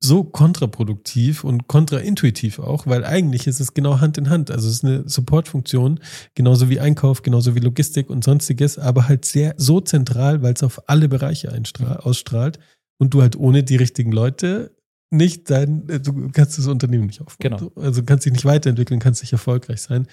[0.05, 4.51] so kontraproduktiv und kontraintuitiv auch, weil eigentlich ist es genau Hand in Hand.
[4.51, 6.01] Also es ist eine Supportfunktion,
[6.35, 10.63] genauso wie Einkauf, genauso wie Logistik und sonstiges, aber halt sehr so zentral, weil es
[10.63, 11.53] auf alle Bereiche
[12.01, 12.59] ausstrahlt
[12.99, 14.77] und du halt ohne die richtigen Leute
[15.11, 17.57] nicht dein, du kannst das Unternehmen nicht aufbauen.
[17.59, 17.73] Genau.
[17.77, 20.07] Also kannst dich nicht weiterentwickeln, kannst nicht erfolgreich sein.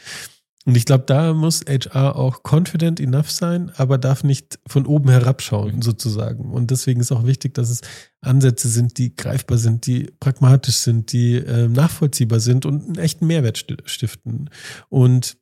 [0.65, 5.10] Und ich glaube, da muss HR auch confident enough sein, aber darf nicht von oben
[5.10, 5.82] herabschauen, mhm.
[5.82, 6.52] sozusagen.
[6.52, 7.82] Und deswegen ist auch wichtig, dass es
[8.21, 13.26] Ansätze sind, die greifbar sind, die pragmatisch sind, die äh, nachvollziehbar sind und einen echten
[13.26, 14.50] Mehrwert stiften.
[14.89, 15.38] Und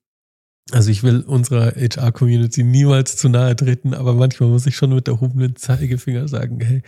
[0.72, 5.08] also ich will unserer HR-Community niemals zu nahe treten, aber manchmal muss ich schon mit
[5.08, 6.84] erhobenen Zeigefinger sagen, hey,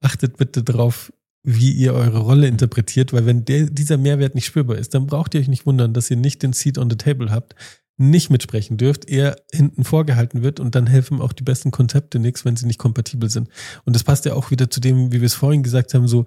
[0.00, 1.12] achtet bitte drauf,
[1.48, 5.32] wie ihr eure Rolle interpretiert, weil wenn der, dieser Mehrwert nicht spürbar ist, dann braucht
[5.32, 7.54] ihr euch nicht wundern, dass ihr nicht den Seat on the Table habt,
[7.98, 12.44] nicht mitsprechen dürft, eher hinten vorgehalten wird und dann helfen auch die besten Konzepte nichts,
[12.44, 13.48] wenn sie nicht kompatibel sind.
[13.84, 16.26] Und das passt ja auch wieder zu dem, wie wir es vorhin gesagt haben, so,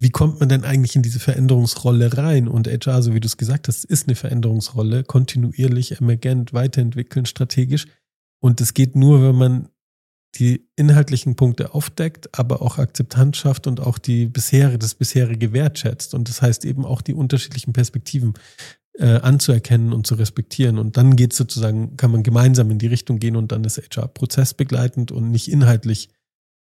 [0.00, 2.48] wie kommt man denn eigentlich in diese Veränderungsrolle rein?
[2.48, 7.86] Und HR, so wie du es gesagt hast, ist eine Veränderungsrolle, kontinuierlich, emergent, weiterentwickeln, strategisch.
[8.40, 9.68] Und es geht nur, wenn man
[10.38, 16.14] die inhaltlichen Punkte aufdeckt, aber auch Akzeptanz schafft und auch die bisherige, das bisherige wertschätzt.
[16.14, 18.34] Und das heißt eben auch die unterschiedlichen Perspektiven
[18.98, 20.78] äh, anzuerkennen und zu respektieren.
[20.78, 24.08] Und dann geht sozusagen, kann man gemeinsam in die Richtung gehen und dann ist HR
[24.08, 26.10] prozessbegleitend und nicht inhaltlich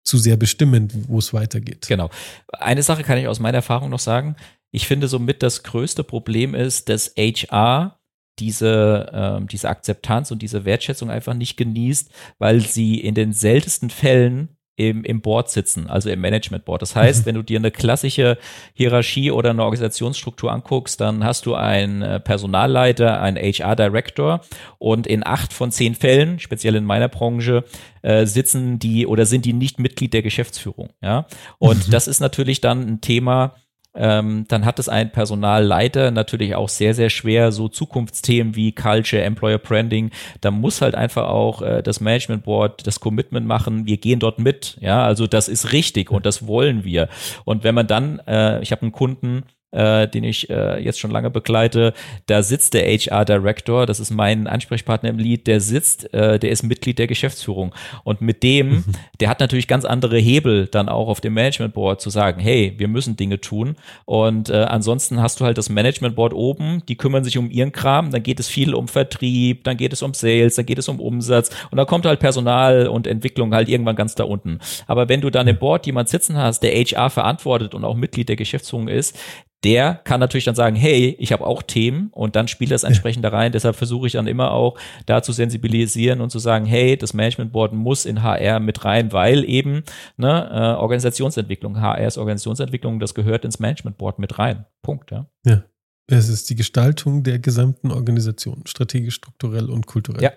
[0.04, 1.86] zu sehr bestimmend, wo es weitergeht.
[1.88, 2.10] Genau.
[2.48, 4.36] Eine Sache kann ich aus meiner Erfahrung noch sagen.
[4.70, 7.99] Ich finde somit das größte Problem ist, dass HR
[8.40, 13.90] diese, ähm, diese Akzeptanz und diese Wertschätzung einfach nicht genießt, weil sie in den seltensten
[13.90, 16.80] Fällen im, im Board sitzen, also im Management Board.
[16.80, 18.38] Das heißt, wenn du dir eine klassische
[18.72, 24.40] Hierarchie oder eine Organisationsstruktur anguckst, dann hast du einen äh, Personalleiter, einen HR Director
[24.78, 27.64] und in acht von zehn Fällen, speziell in meiner Branche,
[28.00, 30.90] äh, sitzen die oder sind die nicht Mitglied der Geschäftsführung.
[31.02, 31.26] Ja,
[31.58, 31.90] und mhm.
[31.90, 33.56] das ist natürlich dann ein Thema,
[33.94, 39.22] ähm, dann hat es ein Personalleiter natürlich auch sehr, sehr schwer, so Zukunftsthemen wie Culture,
[39.22, 43.96] Employer Branding, da muss halt einfach auch äh, das Management Board das Commitment machen, wir
[43.96, 47.08] gehen dort mit, ja, also das ist richtig und das wollen wir.
[47.44, 51.10] Und wenn man dann, äh, ich habe einen Kunden, äh, den ich äh, jetzt schon
[51.10, 51.92] lange begleite,
[52.26, 56.50] da sitzt der HR Director, das ist mein Ansprechpartner im Lead, der sitzt, äh, der
[56.50, 58.84] ist Mitglied der Geschäftsführung und mit dem, mhm.
[59.20, 62.74] der hat natürlich ganz andere Hebel dann auch auf dem Management Board zu sagen, hey,
[62.78, 66.96] wir müssen Dinge tun und äh, ansonsten hast du halt das Management Board oben, die
[66.96, 70.14] kümmern sich um ihren Kram, dann geht es viel um Vertrieb, dann geht es um
[70.14, 73.96] Sales, dann geht es um Umsatz und dann kommt halt Personal und Entwicklung halt irgendwann
[73.96, 74.58] ganz da unten.
[74.86, 78.28] Aber wenn du dann im Board jemand sitzen hast, der HR verantwortet und auch Mitglied
[78.28, 79.16] der Geschäftsführung ist,
[79.64, 83.24] der kann natürlich dann sagen, hey, ich habe auch Themen und dann spielt das entsprechend
[83.24, 83.52] da rein.
[83.52, 87.52] Deshalb versuche ich dann immer auch da zu sensibilisieren und zu sagen, hey, das Management
[87.52, 89.82] Board muss in HR mit rein, weil eben
[90.16, 94.64] ne, äh, Organisationsentwicklung, HR ist Organisationsentwicklung, das gehört ins Management Board mit rein.
[94.82, 95.26] Punkt, ja.
[95.44, 95.62] Ja.
[96.06, 100.22] Es ist die Gestaltung der gesamten Organisation, strategisch, strukturell und kulturell.
[100.22, 100.32] Ja.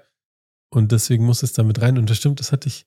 [0.69, 1.97] Und deswegen muss es da mit rein.
[1.97, 2.85] Und das stimmt, das hatte ich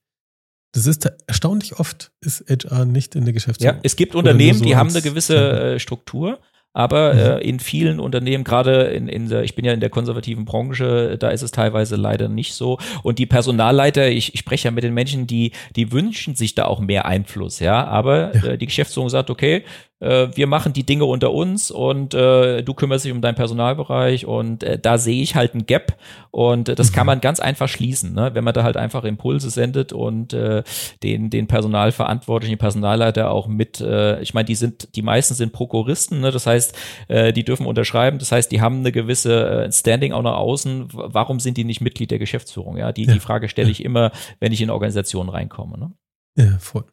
[0.77, 3.77] das ist erstaunlich oft, ist HR nicht in der Geschäftsführung.
[3.77, 6.39] Ja, es gibt Unternehmen, so die haben eine gewisse äh, Struktur,
[6.73, 7.19] aber mhm.
[7.19, 11.17] äh, in vielen Unternehmen, gerade in, in der, ich bin ja in der konservativen Branche,
[11.17, 12.77] da ist es teilweise leider nicht so.
[13.01, 16.65] Und die Personalleiter, ich, ich spreche ja mit den Menschen, die, die wünschen sich da
[16.65, 17.83] auch mehr Einfluss, ja.
[17.87, 18.43] Aber ja.
[18.43, 19.63] Äh, die Geschäftsführung sagt, okay,
[19.99, 24.25] äh, wir machen die Dinge unter uns und äh, du kümmerst dich um deinen Personalbereich
[24.25, 25.97] und äh, da sehe ich halt ein Gap
[26.29, 26.95] und äh, das mhm.
[26.95, 28.31] kann man ganz einfach schließen, ne?
[28.33, 30.63] wenn man da halt einfach Impulse sendet und äh,
[31.01, 36.21] den, den Personalverantwortlichen, den Personalleiter auch mit, ich meine, die sind, die meisten sind Prokuristen,
[36.21, 36.31] ne?
[36.31, 36.75] das heißt,
[37.09, 41.57] die dürfen unterschreiben, das heißt, die haben eine gewisse Standing auch nach außen, warum sind
[41.57, 42.77] die nicht Mitglied der Geschäftsführung?
[42.77, 43.13] Ja, die, ja.
[43.13, 45.77] die Frage stelle ich immer, wenn ich in Organisationen reinkomme.
[45.77, 45.91] Ne?
[46.37, 46.85] Ja, voll.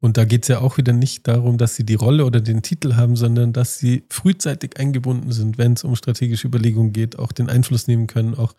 [0.00, 2.62] Und da geht es ja auch wieder nicht darum, dass sie die Rolle oder den
[2.62, 7.32] Titel haben, sondern dass sie frühzeitig eingebunden sind, wenn es um strategische Überlegungen geht, auch
[7.32, 8.54] den Einfluss nehmen können, auch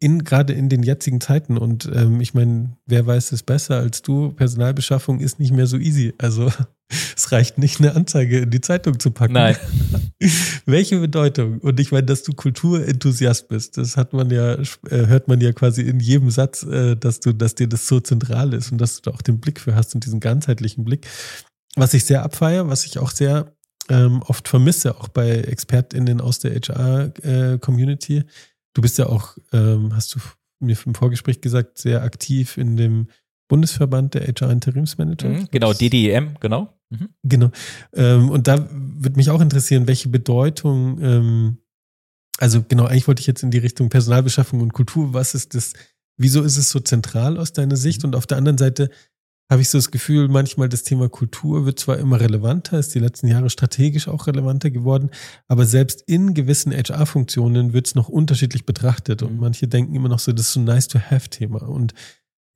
[0.00, 1.56] in gerade in den jetzigen Zeiten.
[1.56, 4.32] Und ähm, ich meine, wer weiß es besser als du?
[4.32, 6.12] Personalbeschaffung ist nicht mehr so easy.
[6.18, 6.52] Also
[7.16, 9.34] es reicht nicht, eine Anzeige in die Zeitung zu packen.
[9.34, 9.56] Nein.
[10.66, 11.58] Welche Bedeutung?
[11.58, 15.52] Und ich meine, dass du Kulturenthusiast bist, das hat man ja, äh, hört man ja
[15.52, 18.96] quasi in jedem Satz, äh, dass du, dass dir das so zentral ist und dass
[18.96, 21.06] du da auch den Blick für hast und diesen ganzheitlichen Blick.
[21.76, 23.54] Was ich sehr abfeiere, was ich auch sehr
[23.88, 28.18] ähm, oft vermisse, auch bei ExpertInnen aus der HR-Community.
[28.18, 28.24] Äh,
[28.74, 30.20] du bist ja auch, ähm, hast du
[30.60, 33.08] mir im Vorgespräch gesagt, sehr aktiv in dem
[33.48, 35.28] Bundesverband der HR-Interimsmanager.
[35.28, 36.74] Mhm, genau, DDEM, genau.
[36.90, 37.08] Mhm.
[37.22, 37.50] Genau.
[37.92, 41.58] Ähm, und da würde mich auch interessieren, welche Bedeutung, ähm,
[42.38, 45.74] also genau, eigentlich wollte ich jetzt in die Richtung Personalbeschaffung und Kultur, was ist das,
[46.16, 48.02] wieso ist es so zentral aus deiner Sicht?
[48.02, 48.08] Mhm.
[48.08, 48.90] Und auf der anderen Seite
[49.50, 52.98] habe ich so das Gefühl, manchmal das Thema Kultur wird zwar immer relevanter, ist die
[52.98, 55.10] letzten Jahre strategisch auch relevanter geworden,
[55.48, 59.40] aber selbst in gewissen HR-Funktionen wird es noch unterschiedlich betrachtet und mhm.
[59.40, 61.94] manche denken immer noch so, das ist so ein nice-to-have-Thema und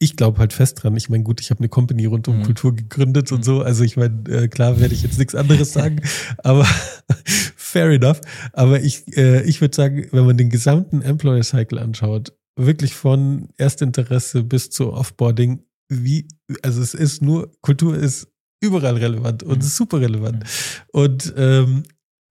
[0.00, 0.96] ich glaube halt fest dran.
[0.96, 2.42] Ich meine, gut, ich habe eine Company rund um mhm.
[2.44, 3.42] Kultur gegründet und mhm.
[3.42, 3.62] so.
[3.62, 6.00] Also ich meine, äh, klar werde ich jetzt nichts anderes sagen,
[6.38, 6.64] aber
[7.56, 8.20] fair enough.
[8.52, 13.48] Aber ich, äh, ich würde sagen, wenn man den gesamten Employer Cycle anschaut, wirklich von
[13.56, 16.28] Erstinteresse bis zu Offboarding, wie,
[16.62, 18.28] also es ist nur, Kultur ist
[18.60, 19.62] überall relevant und mhm.
[19.62, 20.40] super relevant.
[20.40, 20.90] Mhm.
[20.92, 21.82] Und ähm,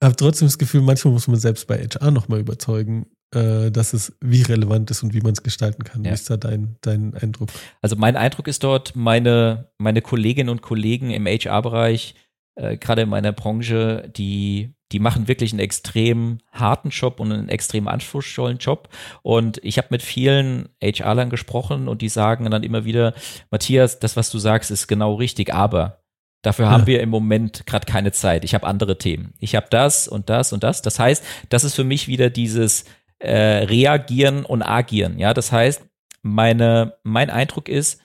[0.03, 4.15] habe trotzdem das Gefühl, manchmal muss man selbst bei HR nochmal überzeugen, äh, dass es
[4.21, 6.03] wie relevant ist und wie man es gestalten kann.
[6.03, 6.11] Ja.
[6.11, 7.49] Wie ist da dein, dein Eindruck?
[7.81, 12.15] Also mein Eindruck ist dort, meine, meine Kolleginnen und Kollegen im HR-Bereich,
[12.55, 17.49] äh, gerade in meiner Branche, die, die machen wirklich einen extrem harten Job und einen
[17.49, 18.89] extrem anspruchsvollen Job.
[19.21, 23.13] Und ich habe mit vielen HR-Lern gesprochen und die sagen dann immer wieder,
[23.51, 25.99] Matthias, das, was du sagst, ist genau richtig, aber
[26.43, 28.43] Dafür haben wir im Moment gerade keine Zeit.
[28.43, 29.33] Ich habe andere Themen.
[29.39, 30.81] Ich habe das und das und das.
[30.81, 32.85] Das heißt, das ist für mich wieder dieses
[33.19, 35.17] äh, reagieren und agieren.
[35.17, 35.81] Ja, das heißt,
[36.21, 38.01] meine, mein Eindruck ist,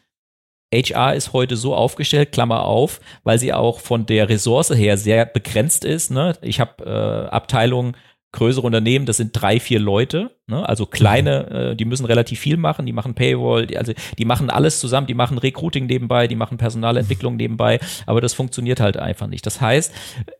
[0.72, 5.26] HR ist heute so aufgestellt, Klammer auf, weil sie auch von der Ressource her sehr
[5.26, 6.10] begrenzt ist.
[6.10, 6.36] Ne?
[6.40, 7.96] Ich habe äh, Abteilungen,
[8.32, 10.66] größere Unternehmen, das sind drei, vier Leute, ne?
[10.66, 11.56] also kleine, mhm.
[11.56, 15.06] äh, die müssen relativ viel machen, die machen Paywall, die, also die machen alles zusammen,
[15.06, 19.44] die machen Recruiting nebenbei, die machen Personalentwicklung nebenbei, aber das funktioniert halt einfach nicht.
[19.44, 19.92] Das heißt,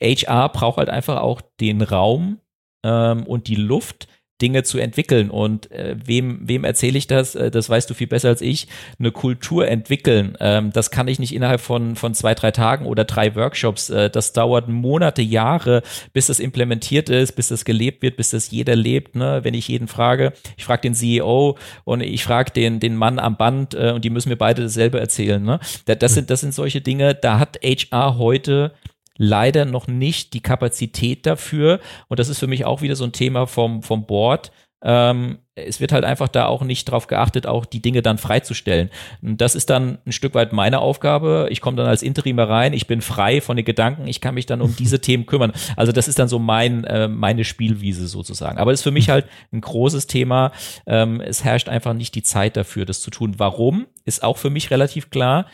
[0.02, 2.38] HR braucht halt einfach auch den Raum
[2.82, 4.08] ähm, und die Luft,
[4.42, 5.30] Dinge zu entwickeln.
[5.30, 7.34] Und äh, wem, wem erzähle ich das?
[7.34, 8.66] Äh, das weißt du viel besser als ich.
[8.98, 13.04] Eine Kultur entwickeln, ähm, das kann ich nicht innerhalb von, von zwei, drei Tagen oder
[13.04, 13.88] drei Workshops.
[13.88, 18.50] Äh, das dauert Monate, Jahre, bis das implementiert ist, bis das gelebt wird, bis das
[18.50, 19.14] jeder lebt.
[19.14, 19.40] Ne?
[19.44, 23.36] Wenn ich jeden frage, ich frage den CEO und ich frage den, den Mann am
[23.36, 25.42] Band äh, und die müssen mir beide dasselbe erzählen.
[25.42, 25.60] Ne?
[25.84, 28.72] Das, das, sind, das sind solche Dinge, da hat HR heute
[29.16, 31.80] leider noch nicht die Kapazität dafür.
[32.08, 34.52] Und das ist für mich auch wieder so ein Thema vom, vom Board.
[34.84, 38.90] Ähm, es wird halt einfach da auch nicht drauf geachtet, auch die Dinge dann freizustellen.
[39.20, 41.48] Und das ist dann ein Stück weit meine Aufgabe.
[41.50, 44.46] Ich komme dann als Interimer rein, ich bin frei von den Gedanken, ich kann mich
[44.46, 45.52] dann um diese Themen kümmern.
[45.76, 48.58] Also das ist dann so mein, äh, meine Spielwiese sozusagen.
[48.58, 50.52] Aber es ist für mich halt ein großes Thema.
[50.86, 53.34] Ähm, es herrscht einfach nicht die Zeit dafür, das zu tun.
[53.38, 53.86] Warum?
[54.04, 55.46] Ist auch für mich relativ klar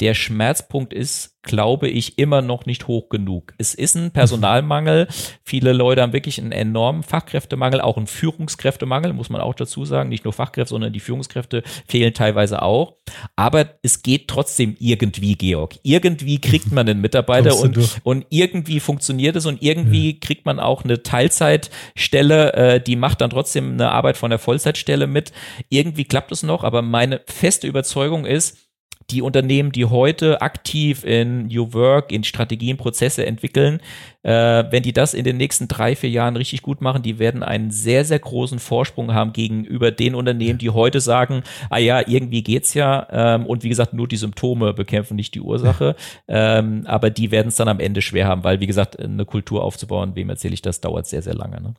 [0.00, 3.54] der Schmerzpunkt ist, glaube ich, immer noch nicht hoch genug.
[3.58, 5.08] Es ist ein Personalmangel.
[5.42, 10.08] Viele Leute haben wirklich einen enormen Fachkräftemangel, auch einen Führungskräftemangel, muss man auch dazu sagen.
[10.08, 12.96] Nicht nur Fachkräfte, sondern die Führungskräfte fehlen teilweise auch.
[13.34, 15.76] Aber es geht trotzdem irgendwie, Georg.
[15.82, 20.18] Irgendwie kriegt man einen Mitarbeiter und, und irgendwie funktioniert es und irgendwie ja.
[20.20, 25.06] kriegt man auch eine Teilzeitstelle, äh, die macht dann trotzdem eine Arbeit von der Vollzeitstelle
[25.06, 25.32] mit.
[25.70, 28.67] Irgendwie klappt es noch, aber meine feste Überzeugung ist,
[29.10, 33.80] die Unternehmen, die heute aktiv in New Work, in Strategien, Prozesse entwickeln,
[34.22, 37.42] äh, wenn die das in den nächsten drei, vier Jahren richtig gut machen, die werden
[37.42, 42.42] einen sehr, sehr großen Vorsprung haben gegenüber den Unternehmen, die heute sagen, ah ja, irgendwie
[42.42, 45.96] geht's ja ähm, und wie gesagt, nur die Symptome bekämpfen nicht die Ursache,
[46.28, 49.64] ähm, aber die werden es dann am Ende schwer haben, weil wie gesagt, eine Kultur
[49.64, 51.62] aufzubauen, wem erzähle ich das, dauert sehr, sehr lange.
[51.62, 51.74] Ne?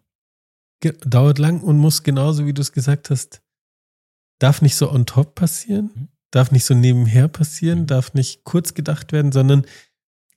[1.05, 3.43] Dauert lang und muss genauso, wie du es gesagt hast,
[4.39, 6.09] darf nicht so on top passieren.
[6.31, 9.65] Mhm darf nicht so nebenher passieren, darf nicht kurz gedacht werden, sondern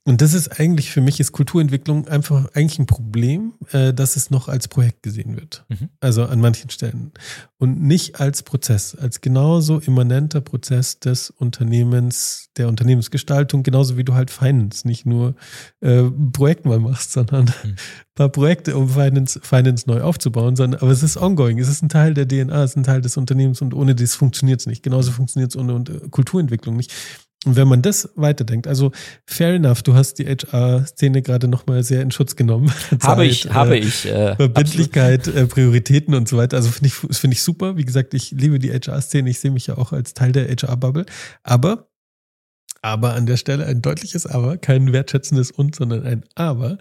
[0.05, 4.29] und das ist eigentlich für mich ist Kulturentwicklung einfach eigentlich ein Problem, äh, dass es
[4.31, 5.63] noch als Projekt gesehen wird.
[5.69, 5.89] Mhm.
[6.01, 7.13] Also an manchen Stellen.
[7.57, 14.13] Und nicht als Prozess, als genauso immanenter Prozess des Unternehmens, der Unternehmensgestaltung, genauso wie du
[14.13, 15.35] halt Finance nicht nur
[15.79, 17.69] äh, Projekt mal machst, sondern mhm.
[17.69, 17.77] ein
[18.15, 21.87] paar Projekte, um Finance, Finance neu aufzubauen, sondern aber es ist ongoing, es ist ein
[21.87, 24.83] Teil der DNA, es ist ein Teil des Unternehmens und ohne das funktioniert es nicht.
[24.83, 26.93] Genauso funktioniert es ohne äh, Kulturentwicklung nicht.
[27.45, 28.91] Und wenn man das weiterdenkt, also
[29.25, 32.71] fair enough, du hast die HR-Szene gerade nochmal sehr in Schutz genommen.
[33.01, 34.05] habe ich, äh, habe ich.
[34.05, 36.57] Äh, Verbindlichkeit, äh, Prioritäten und so weiter.
[36.57, 37.75] Also finde ich, finde ich super.
[37.75, 39.29] Wie gesagt, ich liebe die HR-Szene.
[39.29, 41.05] Ich sehe mich ja auch als Teil der HR-Bubble.
[41.43, 41.89] Aber,
[42.81, 46.77] aber an der Stelle ein deutliches Aber, kein wertschätzendes Und, sondern ein Aber.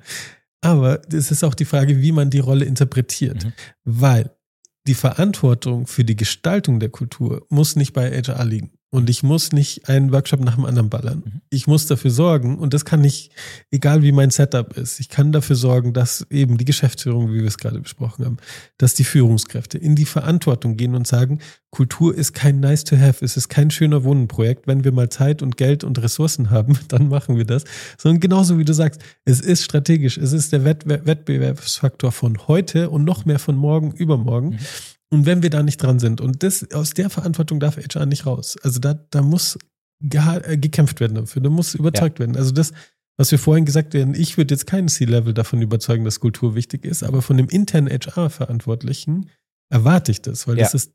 [0.61, 3.45] Aber es ist auch die Frage, wie man die Rolle interpretiert.
[3.45, 3.53] Mhm.
[3.85, 4.31] Weil
[4.87, 8.71] die Verantwortung für die Gestaltung der Kultur muss nicht bei HR liegen.
[8.95, 11.23] Und ich muss nicht einen Workshop nach dem anderen ballern.
[11.25, 11.41] Mhm.
[11.49, 13.31] Ich muss dafür sorgen, und das kann ich,
[13.71, 17.47] egal wie mein Setup ist, ich kann dafür sorgen, dass eben die Geschäftsführung, wie wir
[17.47, 18.37] es gerade besprochen haben,
[18.77, 21.39] dass die Führungskräfte in die Verantwortung gehen und sagen,
[21.71, 24.67] Kultur ist kein nice to have, es ist kein schöner Wohnenprojekt.
[24.67, 27.65] Wenn wir mal Zeit und Geld und Ressourcen haben, dann machen wir das.
[27.97, 33.05] Sondern genauso wie du sagst, es ist strategisch, es ist der Wettbewerbsfaktor von heute und
[33.05, 34.51] noch mehr von morgen, übermorgen.
[34.51, 34.59] Mhm.
[35.13, 38.25] Und wenn wir da nicht dran sind, und das, aus der Verantwortung darf HR nicht
[38.25, 38.57] raus.
[38.63, 39.59] Also da, da muss
[40.01, 42.21] äh, gekämpft werden dafür, da muss überzeugt ja.
[42.21, 42.37] werden.
[42.39, 42.73] Also das,
[43.19, 46.87] was wir vorhin gesagt haben, ich würde jetzt keinen C-Level davon überzeugen, dass Kultur wichtig
[46.87, 49.29] ist, aber von dem internen HR-Verantwortlichen
[49.69, 50.63] erwarte ich das, weil ja.
[50.65, 50.93] das ist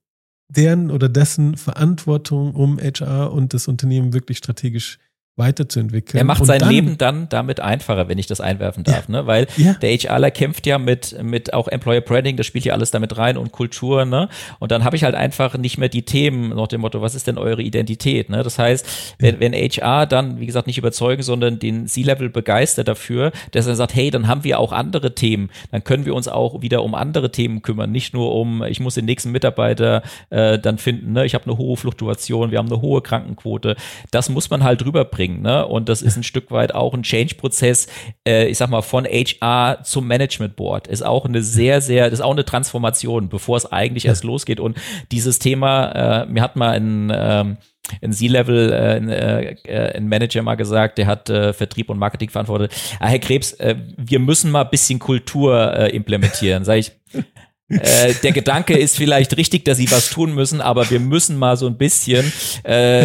[0.49, 4.97] deren oder dessen Verantwortung, um HR und das Unternehmen wirklich strategisch
[5.38, 6.17] weiterzuentwickeln.
[6.17, 9.28] Er macht sein dann, Leben dann damit einfacher, wenn ich das einwerfen darf, ja, ne?
[9.28, 9.73] Weil ja.
[9.76, 13.38] der HRler kämpft ja mit, mit auch Employer Branding, das spielt ja alles damit rein
[13.38, 14.30] und Kultur, ne?
[14.60, 17.28] Und dann habe ich halt einfach nicht mehr die Themen nach dem Motto, was ist
[17.28, 18.41] denn eure Identität, ne?
[18.41, 23.32] Das heißt, wenn, wenn HR dann, wie gesagt, nicht überzeugen, sondern den C-Level begeistert dafür,
[23.52, 26.63] dass er sagt, hey, dann haben wir auch andere Themen, dann können wir uns auch
[26.63, 30.80] wieder um andere Themen kümmern, nicht nur um, ich muss den nächsten Mitarbeiter äh, dann
[30.80, 31.26] finden, ne?
[31.26, 33.76] Ich habe eine hohe Fluktuation, wir haben eine hohe Krankenquote.
[34.10, 35.42] Das muss man halt rüberbringen bringen.
[35.42, 35.66] Ne?
[35.66, 37.88] Und das ist ein Stück weit auch ein Change-Prozess,
[38.28, 40.88] äh, ich sag mal, von HR zum Management Board.
[40.88, 44.60] Ist auch eine sehr, sehr, das ist auch eine Transformation, bevor es eigentlich erst losgeht.
[44.60, 44.78] Und
[45.12, 47.58] dieses Thema, äh, mir hat mal ein ähm,
[48.02, 52.30] ein C-Level, äh, ein, äh, ein Manager mal gesagt, der hat äh, Vertrieb und Marketing
[52.30, 52.74] verantwortet.
[53.00, 56.66] Ah, Herr Krebs, äh, wir müssen mal ein bisschen Kultur äh, implementieren.
[56.66, 56.92] Sag ich,
[57.69, 61.58] äh, der Gedanke ist vielleicht richtig, dass sie was tun müssen, aber wir müssen mal
[61.58, 62.32] so ein bisschen
[62.63, 63.03] äh,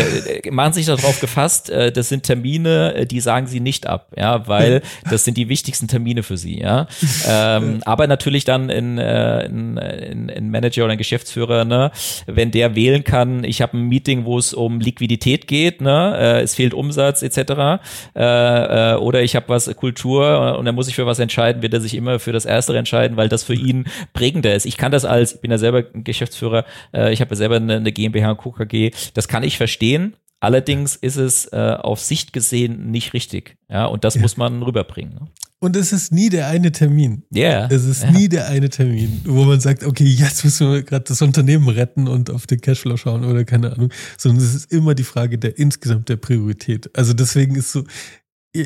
[0.51, 1.68] machen sich darauf gefasst.
[1.68, 5.48] Äh, das sind Termine, äh, die sagen sie nicht ab, ja, weil das sind die
[5.48, 6.87] wichtigsten Termine für sie, ja.
[7.29, 11.90] Ähm, aber natürlich dann in, äh, in, in, in Manager oder ein Geschäftsführer, ne,
[12.27, 16.40] wenn der wählen kann, ich habe ein Meeting, wo es um Liquidität geht, ne, äh,
[16.42, 17.83] es fehlt Umsatz etc.
[18.14, 21.75] Äh, äh, oder ich habe was Kultur und dann muss ich für was entscheiden, wird
[21.75, 24.67] er sich immer für das Erstere entscheiden, weil das für ihn prägender ist.
[24.67, 27.77] Ich kann das als, ich bin ja selber Geschäftsführer, äh, ich habe ja selber eine,
[27.77, 30.17] eine GmbH und KKG, das kann ich verstehen.
[30.41, 33.57] Allerdings ist es äh, auf Sicht gesehen nicht richtig.
[33.71, 34.23] Ja, und das ja.
[34.23, 35.14] muss man rüberbringen.
[35.14, 35.29] Ne?
[35.61, 37.22] Und es ist nie der eine Termin.
[37.31, 37.43] Ja.
[37.49, 37.68] Yeah.
[37.70, 38.11] Es ist ja.
[38.11, 42.09] nie der eine Termin, wo man sagt, okay, jetzt müssen wir gerade das Unternehmen retten
[42.09, 43.91] und auf den Cashflow schauen oder keine Ahnung.
[44.18, 46.91] Sondern es ist immer die Frage der insgesamt der Priorität.
[46.97, 47.85] Also deswegen ist so,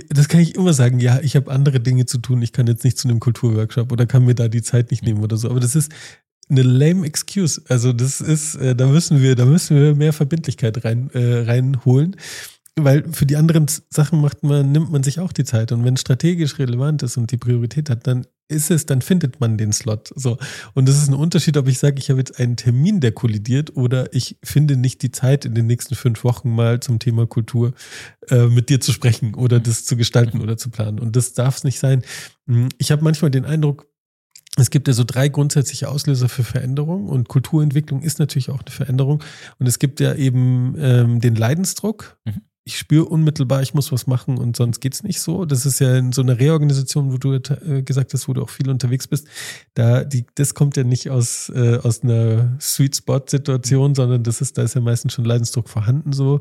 [0.08, 2.84] das kann ich immer sagen, ja, ich habe andere Dinge zu tun, ich kann jetzt
[2.84, 5.48] nicht zu einem Kulturworkshop oder kann mir da die Zeit nicht nehmen oder so.
[5.48, 5.92] Aber das ist
[6.48, 7.62] eine lame Excuse.
[7.68, 12.16] Also das ist, äh, da müssen wir, da müssen wir mehr Verbindlichkeit rein, äh, reinholen.
[12.78, 15.72] Weil für die anderen Sachen macht man, nimmt man sich auch die Zeit.
[15.72, 19.56] Und wenn strategisch relevant ist und die Priorität hat, dann ist es, dann findet man
[19.56, 20.12] den Slot.
[20.14, 20.36] So.
[20.74, 23.76] Und das ist ein Unterschied, ob ich sage, ich habe jetzt einen Termin, der kollidiert,
[23.76, 27.72] oder ich finde nicht die Zeit in den nächsten fünf Wochen mal zum Thema Kultur
[28.28, 30.98] äh, mit dir zu sprechen oder das zu gestalten oder zu planen.
[31.00, 32.02] Und das darf es nicht sein.
[32.46, 33.88] Hm, ich habe manchmal den Eindruck,
[34.58, 38.70] es gibt ja so drei grundsätzliche Auslöser für Veränderung und Kulturentwicklung ist natürlich auch eine
[38.70, 39.22] Veränderung.
[39.58, 42.18] Und es gibt ja eben ähm, den Leidensdruck.
[42.26, 45.44] Mhm ich spüre unmittelbar, ich muss was machen und sonst geht's nicht so.
[45.44, 48.50] Das ist ja in so einer Reorganisation, wo du äh, gesagt hast, wo du auch
[48.50, 49.28] viel unterwegs bist.
[49.74, 54.40] Da die, das kommt ja nicht aus äh, aus einer Sweet Spot Situation, sondern das
[54.40, 56.40] ist da ist ja meistens schon Leidensdruck vorhanden so.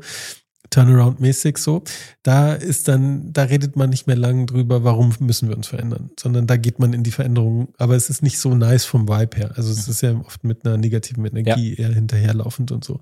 [0.70, 1.84] Turnaround-mäßig so.
[2.24, 6.10] Da ist dann, da redet man nicht mehr lang drüber, warum müssen wir uns verändern,
[6.18, 7.68] sondern da geht man in die Veränderung.
[7.78, 9.52] Aber es ist nicht so nice vom Vibe her.
[9.54, 9.92] Also es mhm.
[9.92, 11.86] ist ja oft mit einer negativen Energie ja.
[11.86, 13.00] eher hinterherlaufend und so.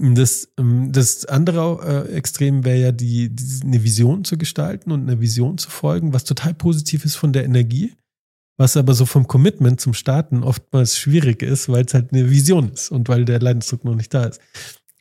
[0.00, 5.02] Das, ähm, das andere äh, Extrem wäre ja die, die, eine Vision zu gestalten und
[5.02, 7.92] eine Vision zu folgen, was total positiv ist von der Energie,
[8.56, 12.70] was aber so vom Commitment zum Starten oftmals schwierig ist, weil es halt eine Vision
[12.72, 14.40] ist und weil der Leidensdruck noch nicht da ist.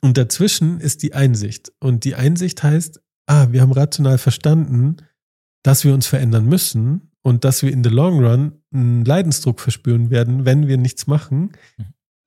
[0.02, 1.72] Und dazwischen ist die Einsicht.
[1.80, 4.98] Und die Einsicht heißt, ah, wir haben rational verstanden,
[5.64, 10.10] dass wir uns verändern müssen und dass wir in the long run einen Leidensdruck verspüren
[10.10, 11.52] werden, wenn wir nichts machen.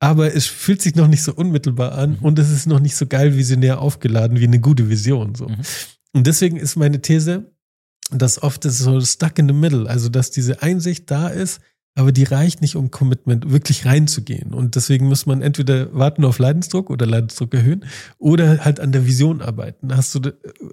[0.03, 2.25] Aber es fühlt sich noch nicht so unmittelbar an mhm.
[2.25, 5.33] und es ist noch nicht so geil visionär aufgeladen wie eine gute Vision.
[5.33, 5.47] So.
[5.47, 5.59] Mhm.
[6.11, 7.53] Und deswegen ist meine These,
[8.11, 11.61] dass oft ist so stuck in the middle, also dass diese Einsicht da ist,
[11.95, 14.53] aber die reicht nicht, um Commitment wirklich reinzugehen.
[14.53, 17.85] Und deswegen muss man entweder warten auf Leidensdruck oder Leidensdruck erhöhen
[18.17, 19.95] oder halt an der Vision arbeiten.
[19.95, 20.19] Hast du,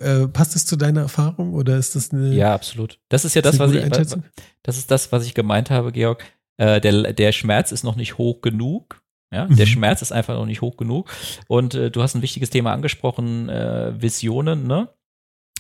[0.01, 2.35] äh, passt es zu deiner Erfahrung oder ist das eine?
[2.35, 2.99] Ja, absolut.
[3.09, 3.89] Das ist ja das, was ich,
[4.65, 6.25] das ist das, was ich gemeint habe, Georg.
[6.57, 9.01] Äh, der, der Schmerz ist noch nicht hoch genug,
[9.33, 9.71] ja, der mhm.
[9.71, 11.09] Schmerz ist einfach noch nicht hoch genug.
[11.47, 14.89] Und äh, du hast ein wichtiges Thema angesprochen, äh, Visionen, ne?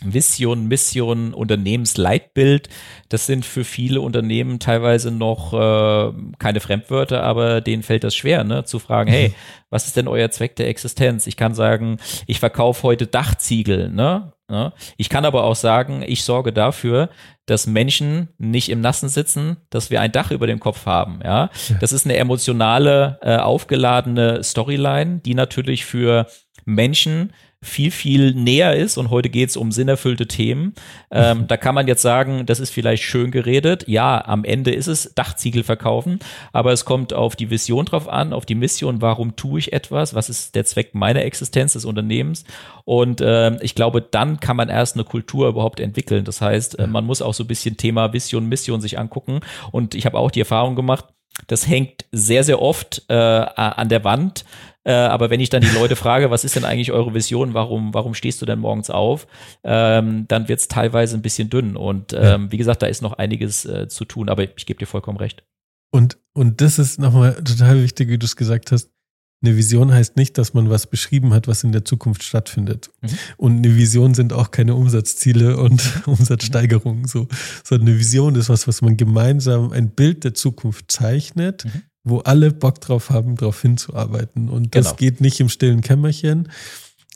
[0.03, 2.68] Vision, Mission, Unternehmensleitbild,
[3.09, 8.44] das sind für viele Unternehmen teilweise noch äh, keine Fremdwörter, aber denen fällt das schwer,
[8.44, 8.64] ne?
[8.64, 9.34] zu fragen, hey,
[9.70, 11.26] was ist denn euer Zweck der Existenz?
[11.26, 14.32] Ich kann sagen, ich verkaufe heute Dachziegel, ne?
[14.51, 14.72] Ne?
[14.96, 17.09] Ich kann aber auch sagen, ich sorge dafür,
[17.46, 21.20] dass Menschen nicht im Nassen sitzen, dass wir ein Dach über dem Kopf haben.
[21.24, 26.26] Ja, das ist eine emotionale, äh, aufgeladene Storyline, die natürlich für
[26.64, 27.32] Menschen
[27.62, 30.74] viel, viel näher ist und heute geht es um sinnerfüllte Themen.
[31.11, 33.84] Ähm, da kann man jetzt sagen, das ist vielleicht schön geredet.
[33.86, 36.20] Ja, am Ende ist es Dachziegel verkaufen,
[36.52, 40.14] aber es kommt auf die Vision drauf an, auf die Mission, warum tue ich etwas,
[40.14, 42.44] was ist der Zweck meiner Existenz des Unternehmens
[42.84, 46.24] und äh, ich glaube, dann kann man erst eine Kultur überhaupt entwickeln.
[46.24, 49.40] Das heißt, äh, man muss auch so ein bisschen Thema Vision, Mission sich angucken
[49.70, 51.04] und ich habe auch die Erfahrung gemacht,
[51.46, 54.44] das hängt sehr, sehr oft äh, an der Wand.
[54.84, 57.92] Äh, aber wenn ich dann die Leute frage, was ist denn eigentlich eure Vision, warum,
[57.92, 59.26] warum stehst du denn morgens auf,
[59.62, 61.76] ähm, dann wird es teilweise ein bisschen dünn.
[61.76, 64.86] Und ähm, wie gesagt, da ist noch einiges äh, zu tun, aber ich gebe dir
[64.86, 65.44] vollkommen recht.
[65.92, 68.90] Und, und das ist nochmal total wichtig, wie du es gesagt hast.
[69.42, 72.90] Eine Vision heißt nicht, dass man was beschrieben hat, was in der Zukunft stattfindet.
[73.00, 73.08] Mhm.
[73.38, 77.26] Und eine Vision sind auch keine Umsatzziele und Umsatzsteigerungen, so.
[77.64, 81.82] Sondern eine Vision ist was, was man gemeinsam ein Bild der Zukunft zeichnet, mhm.
[82.05, 84.48] Wo alle Bock drauf haben, darauf hinzuarbeiten.
[84.48, 84.96] Und das genau.
[84.96, 86.48] geht nicht im stillen Kämmerchen,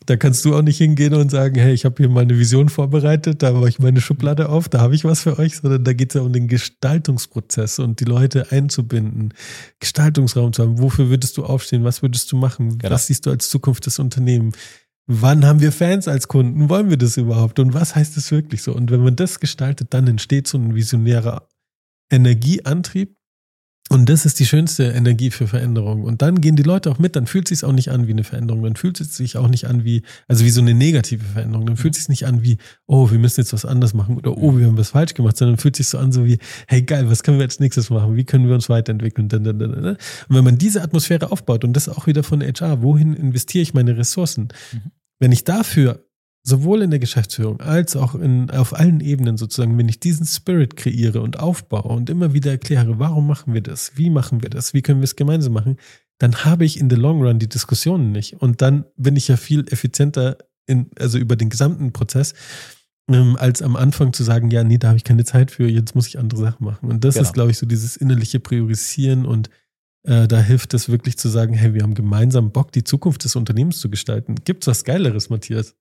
[0.06, 3.42] da kannst du auch nicht hingehen und sagen, hey, ich habe hier meine Vision vorbereitet,
[3.42, 6.10] da mache ich meine Schublade auf, da habe ich was für euch, sondern da geht
[6.10, 9.32] es ja um den Gestaltungsprozess und die Leute einzubinden,
[9.80, 10.78] Gestaltungsraum zu haben.
[10.78, 11.84] Wofür würdest du aufstehen?
[11.84, 12.78] Was würdest du machen?
[12.78, 12.92] Genau.
[12.92, 14.56] Was siehst du als Zukunft des Unternehmens?
[15.06, 16.68] Wann haben wir Fans als Kunden?
[16.68, 17.58] Wollen wir das überhaupt?
[17.58, 18.74] Und was heißt das wirklich so?
[18.74, 21.48] Und wenn man das gestaltet, dann entsteht so ein visionärer
[22.10, 23.16] Energieantrieb,
[23.90, 26.04] und das ist die schönste Energie für Veränderung.
[26.04, 28.12] Und dann gehen die Leute auch mit, dann fühlt es sich auch nicht an wie
[28.12, 28.62] eine Veränderung.
[28.62, 31.66] Dann fühlt es sich auch nicht an wie, also wie so eine negative Veränderung.
[31.66, 32.56] Dann fühlt es sich nicht an wie,
[32.86, 35.58] oh, wir müssen jetzt was anderes machen oder oh, wir haben was falsch gemacht, sondern
[35.58, 38.16] fühlt sich so an, so wie, hey geil, was können wir als nächstes machen?
[38.16, 39.28] Wie können wir uns weiterentwickeln?
[39.30, 43.74] Und wenn man diese Atmosphäre aufbaut, und das auch wieder von HR, wohin investiere ich
[43.74, 44.48] meine Ressourcen?
[44.72, 44.90] Mhm.
[45.18, 46.04] Wenn ich dafür
[46.44, 50.76] sowohl in der Geschäftsführung als auch in, auf allen Ebenen sozusagen, wenn ich diesen Spirit
[50.76, 54.74] kreiere und aufbaue und immer wieder erkläre, warum machen wir das, wie machen wir das,
[54.74, 55.78] wie können wir es gemeinsam machen,
[56.18, 58.34] dann habe ich in the long run die Diskussionen nicht.
[58.34, 60.36] Und dann bin ich ja viel effizienter
[60.66, 62.34] in, also über den gesamten Prozess,
[63.10, 65.94] ähm, als am Anfang zu sagen, ja, nee, da habe ich keine Zeit für, jetzt
[65.94, 66.90] muss ich andere Sachen machen.
[66.90, 67.26] Und das genau.
[67.26, 69.50] ist, glaube ich, so dieses innerliche Priorisieren und
[70.06, 73.36] Äh, da hilft es wirklich zu sagen, hey, wir haben gemeinsam Bock, die Zukunft des
[73.36, 74.34] Unternehmens zu gestalten.
[74.44, 75.74] Gibt es was Geileres, Matthias?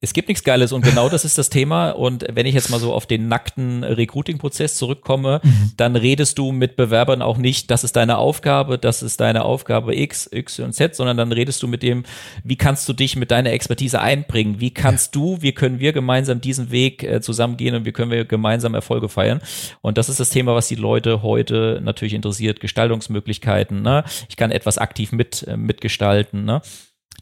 [0.00, 1.90] Es gibt nichts Geiles und genau das ist das Thema.
[1.90, 5.72] Und wenn ich jetzt mal so auf den nackten Recruiting-Prozess zurückkomme, mhm.
[5.76, 9.96] dann redest du mit Bewerbern auch nicht, das ist deine Aufgabe, das ist deine Aufgabe
[9.96, 12.04] X, Y und Z, sondern dann redest du mit dem,
[12.44, 14.60] wie kannst du dich mit deiner Expertise einbringen?
[14.60, 15.20] Wie kannst ja.
[15.20, 19.08] du, wie können wir gemeinsam diesen Weg äh, zusammengehen und wie können wir gemeinsam Erfolge
[19.08, 19.40] feiern?
[19.80, 22.60] Und das ist das Thema, was die Leute heute natürlich interessiert.
[22.60, 23.69] Gestaltungsmöglichkeiten.
[23.70, 24.04] Ne?
[24.28, 26.44] Ich kann etwas aktiv mit, äh, mitgestalten.
[26.44, 26.62] Ne?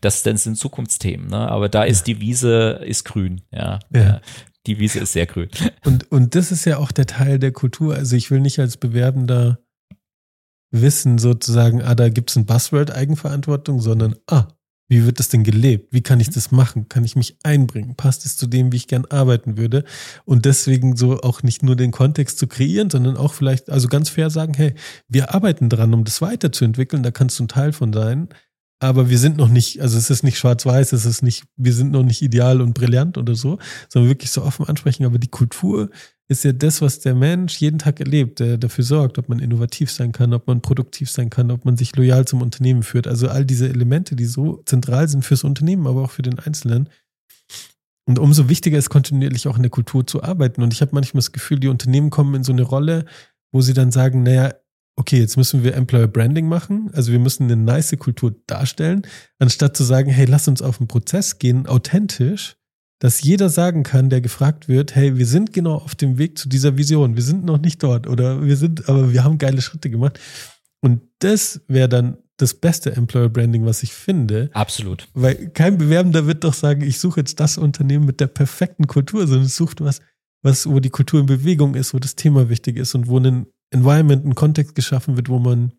[0.01, 1.29] Das, das sind Zukunftsthemen.
[1.29, 1.49] Ne?
[1.49, 2.15] Aber da ist ja.
[2.15, 3.43] die Wiese ist grün.
[3.51, 3.79] Ja.
[3.95, 4.21] ja.
[4.67, 5.49] Die Wiese ist sehr grün.
[5.85, 7.95] Und, und das ist ja auch der Teil der Kultur.
[7.95, 9.59] Also ich will nicht als Bewerbender
[10.71, 14.49] wissen sozusagen, ah, da gibt es ein Buzzword Eigenverantwortung, sondern ah,
[14.89, 15.93] wie wird das denn gelebt?
[15.93, 16.89] Wie kann ich das machen?
[16.89, 17.95] Kann ich mich einbringen?
[17.95, 19.85] Passt es zu dem, wie ich gern arbeiten würde?
[20.25, 24.09] Und deswegen so auch nicht nur den Kontext zu kreieren, sondern auch vielleicht, also ganz
[24.09, 24.75] fair sagen, hey,
[25.07, 28.29] wir arbeiten dran, um das weiterzuentwickeln, da kannst du ein Teil von sein.
[28.81, 31.91] Aber wir sind noch nicht, also es ist nicht schwarz-weiß, es ist nicht, wir sind
[31.91, 33.59] noch nicht ideal und brillant oder so,
[33.89, 35.05] sondern wirklich so offen ansprechen.
[35.05, 35.91] Aber die Kultur
[36.29, 39.91] ist ja das, was der Mensch jeden Tag erlebt, der dafür sorgt, ob man innovativ
[39.91, 43.09] sein kann, ob man produktiv sein kann, ob man sich loyal zum Unternehmen führt.
[43.09, 46.89] Also all diese Elemente, die so zentral sind fürs Unternehmen, aber auch für den Einzelnen.
[48.07, 50.63] Und umso wichtiger ist kontinuierlich auch in der Kultur zu arbeiten.
[50.63, 53.07] Und ich habe manchmal das Gefühl, die Unternehmen kommen in so eine Rolle,
[53.51, 54.55] wo sie dann sagen, naja,
[54.99, 56.91] okay, jetzt müssen wir Employer Branding machen.
[56.93, 59.03] Also wir müssen eine nice Kultur darstellen,
[59.39, 62.59] anstatt zu sagen, hey, lass uns auf einen Prozess gehen, authentisch
[62.99, 66.49] dass jeder sagen kann, der gefragt wird, hey, wir sind genau auf dem Weg zu
[66.49, 69.89] dieser Vision, wir sind noch nicht dort oder wir sind, aber wir haben geile Schritte
[69.91, 70.19] gemacht.
[70.81, 74.51] Und das wäre dann das beste Employer Branding, was ich finde.
[74.53, 75.09] Absolut.
[75.15, 79.27] Weil kein Bewerbender wird doch sagen, ich suche jetzt das Unternehmen mit der perfekten Kultur,
[79.27, 80.01] sondern es sucht was,
[80.43, 83.47] was, wo die Kultur in Bewegung ist, wo das Thema wichtig ist und wo ein
[83.71, 85.73] Environment, ein Kontext geschaffen wird, wo man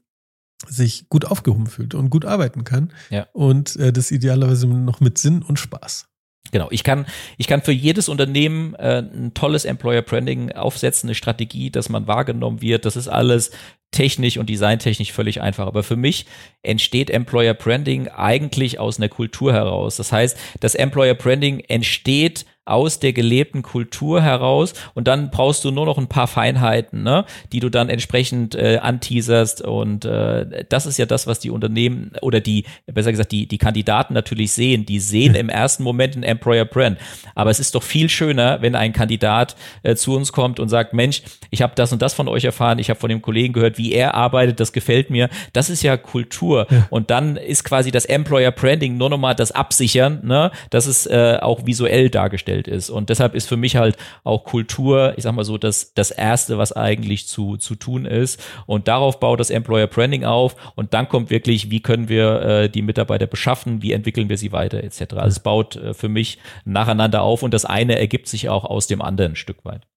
[0.67, 2.91] sich gut aufgehoben fühlt und gut arbeiten kann.
[3.09, 3.27] Ja.
[3.33, 6.09] Und äh, das idealerweise noch mit Sinn und Spaß.
[6.51, 7.05] Genau, ich kann,
[7.37, 12.07] ich kann für jedes Unternehmen äh, ein tolles Employer Branding aufsetzen, eine Strategie, dass man
[12.07, 12.85] wahrgenommen wird.
[12.85, 13.51] Das ist alles
[13.91, 15.67] technisch und designtechnisch völlig einfach.
[15.67, 16.25] Aber für mich
[16.63, 19.97] entsteht Employer Branding eigentlich aus einer Kultur heraus.
[19.97, 25.71] Das heißt, das Employer Branding entsteht aus der gelebten Kultur heraus und dann brauchst du
[25.71, 30.85] nur noch ein paar Feinheiten, ne, die du dann entsprechend äh, anteaserst und äh, das
[30.85, 34.85] ist ja das, was die Unternehmen oder die, besser gesagt, die, die Kandidaten natürlich sehen.
[34.85, 36.97] Die sehen im ersten Moment ein Employer Brand,
[37.35, 40.93] aber es ist doch viel schöner, wenn ein Kandidat äh, zu uns kommt und sagt,
[40.93, 43.77] Mensch, ich habe das und das von euch erfahren, ich habe von dem Kollegen gehört,
[43.77, 45.29] wie er arbeitet, das gefällt mir.
[45.53, 46.87] Das ist ja Kultur ja.
[46.89, 51.37] und dann ist quasi das Employer Branding nur nochmal das Absichern, ne, dass es äh,
[51.41, 52.89] auch visuell dargestellt Umfeld ist.
[52.89, 56.57] Und deshalb ist für mich halt auch Kultur, ich sag mal so, das, das Erste,
[56.57, 58.39] was eigentlich zu, zu tun ist.
[58.65, 60.55] Und darauf baut das Employer Branding auf.
[60.75, 64.51] Und dann kommt wirklich, wie können wir äh, die Mitarbeiter beschaffen, wie entwickeln wir sie
[64.51, 65.13] weiter, etc.
[65.13, 68.87] Also es baut äh, für mich nacheinander auf und das eine ergibt sich auch aus
[68.87, 69.87] dem anderen ein Stück weit.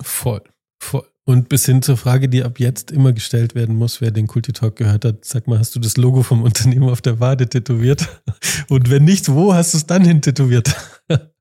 [0.00, 0.42] Voll,
[0.78, 1.04] voll.
[1.26, 4.52] Und bis hin zur Frage, die ab jetzt immer gestellt werden muss, wer den Kulti
[4.52, 8.08] Talk gehört hat, sag mal, hast du das Logo vom Unternehmen auf der Wade tätowiert?
[8.68, 10.74] Und wenn nicht, wo hast du es dann hin tätowiert?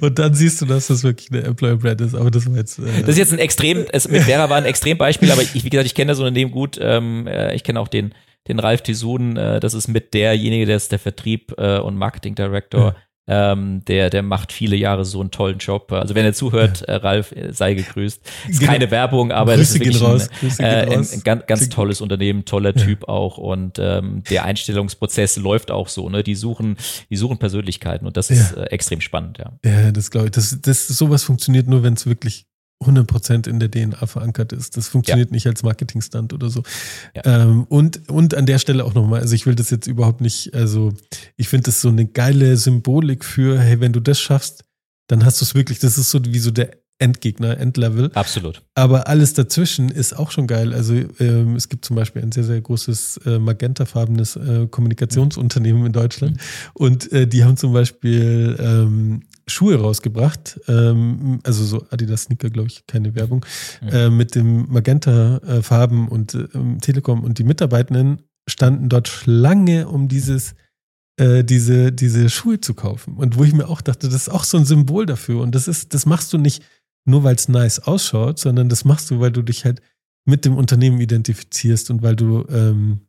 [0.00, 2.14] Und dann siehst du, dass das wirklich eine Employer Brand ist.
[2.14, 2.78] Aber das war jetzt.
[2.78, 5.70] Äh das ist jetzt ein extrem, es, mit Vera war ein Extrembeispiel, aber ich, wie
[5.70, 6.78] gesagt, ich kenne das Unternehmen gut.
[6.80, 8.14] Ähm, äh, ich kenne auch den,
[8.48, 12.34] den Ralf Tisun, äh, das ist mit derjenige, der ist der Vertrieb äh, und Marketing
[12.34, 12.80] Director.
[12.80, 12.96] Ja
[13.28, 15.92] ähm, der, der macht viele Jahre so einen tollen Job.
[15.92, 18.22] Also wenn er zuhört, äh, Ralf, äh, sei gegrüßt.
[18.48, 18.72] Ist genau.
[18.72, 22.46] keine Werbung, aber Grüße das ist wirklich ein, äh, ein, ein, ganz, ganz tolles Unternehmen,
[22.46, 22.84] toller ja.
[22.84, 23.36] Typ auch.
[23.36, 26.08] Und ähm, der Einstellungsprozess läuft auch so.
[26.08, 26.22] Ne?
[26.22, 26.76] Die suchen,
[27.10, 29.38] die suchen Persönlichkeiten und das ist äh, extrem spannend.
[29.38, 30.32] Ja, ja das glaube ich.
[30.32, 32.46] Das, das sowas funktioniert nur, wenn es wirklich
[32.84, 34.76] 100% in der DNA verankert ist.
[34.76, 35.34] Das funktioniert ja.
[35.34, 36.62] nicht als Marketingstand oder so.
[37.14, 37.42] Ja.
[37.42, 40.54] Ähm, und, und an der Stelle auch nochmal, also ich will das jetzt überhaupt nicht,
[40.54, 40.92] also
[41.36, 44.64] ich finde das so eine geile Symbolik für, hey, wenn du das schaffst,
[45.08, 46.70] dann hast du es wirklich, das ist so wie so der
[47.00, 48.10] Endgegner, Endlevel.
[48.14, 48.62] Absolut.
[48.74, 50.74] Aber alles dazwischen ist auch schon geil.
[50.74, 55.92] Also ähm, es gibt zum Beispiel ein sehr, sehr großes äh, magentafarbenes äh, Kommunikationsunternehmen in
[55.92, 56.36] Deutschland.
[56.36, 56.40] Mhm.
[56.74, 62.68] Und äh, die haben zum Beispiel ähm, Schuhe rausgebracht, ähm, also so Adidas Sneaker, glaube
[62.68, 63.44] ich, keine Werbung,
[63.82, 63.88] mhm.
[63.88, 66.46] äh, mit dem Magenta-Farben und äh,
[66.80, 70.54] Telekom und die Mitarbeitenden standen dort Schlange, um dieses
[71.18, 73.16] äh, diese, diese Schuhe zu kaufen.
[73.16, 75.40] Und wo ich mir auch dachte, das ist auch so ein Symbol dafür.
[75.40, 76.62] Und das ist, das machst du nicht
[77.04, 79.82] nur, weil es nice ausschaut, sondern das machst du, weil du dich halt
[80.24, 83.00] mit dem Unternehmen identifizierst und weil du ähm,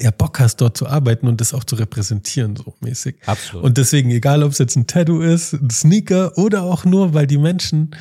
[0.00, 3.16] ja Bock hast, dort zu arbeiten und das auch zu repräsentieren, so mäßig.
[3.26, 3.64] Absolut.
[3.64, 7.26] Und deswegen, egal ob es jetzt ein Tattoo ist, ein Sneaker oder auch nur, weil
[7.26, 7.94] die Menschen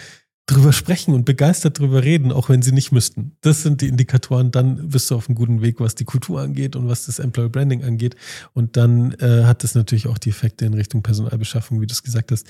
[0.48, 3.38] drüber sprechen und begeistert drüber reden, auch wenn sie nicht müssten.
[3.42, 6.76] Das sind die Indikatoren, dann bist du auf einem guten Weg, was die Kultur angeht
[6.76, 8.16] und was das Employer Branding angeht.
[8.54, 12.04] Und dann äh, hat das natürlich auch die Effekte in Richtung Personalbeschaffung, wie du es
[12.04, 12.48] gesagt hast.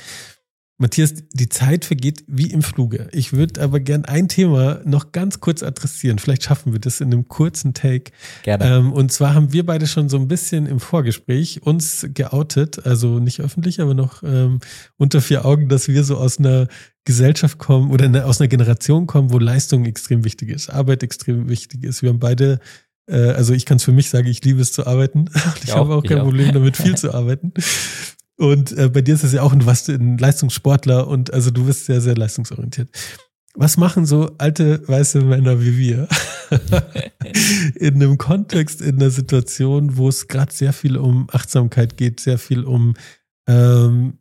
[0.81, 3.07] Matthias, die Zeit vergeht wie im Fluge.
[3.11, 6.17] Ich würde aber gern ein Thema noch ganz kurz adressieren.
[6.17, 8.11] Vielleicht schaffen wir das in einem kurzen Take.
[8.41, 8.65] Gerne.
[8.65, 13.19] Ähm, und zwar haben wir beide schon so ein bisschen im Vorgespräch uns geoutet, also
[13.19, 14.59] nicht öffentlich, aber noch ähm,
[14.97, 16.67] unter vier Augen, dass wir so aus einer
[17.05, 21.47] Gesellschaft kommen oder eine, aus einer Generation kommen, wo Leistung extrem wichtig ist, Arbeit extrem
[21.47, 22.01] wichtig ist.
[22.01, 22.59] Wir haben beide
[23.07, 25.25] äh, also ich kann es für mich sagen, ich liebe es zu arbeiten.
[25.57, 27.53] Ich, ich habe auch kein Problem damit, viel zu arbeiten.
[28.41, 31.65] Und äh, bei dir ist es ja auch, du warst ein Leistungssportler und also du
[31.65, 32.89] bist sehr, sehr leistungsorientiert.
[33.53, 36.07] Was machen so alte weiße Männer wie wir
[37.75, 42.39] in einem Kontext, in einer Situation, wo es gerade sehr viel um Achtsamkeit geht, sehr
[42.39, 42.95] viel um
[43.47, 44.17] ähm,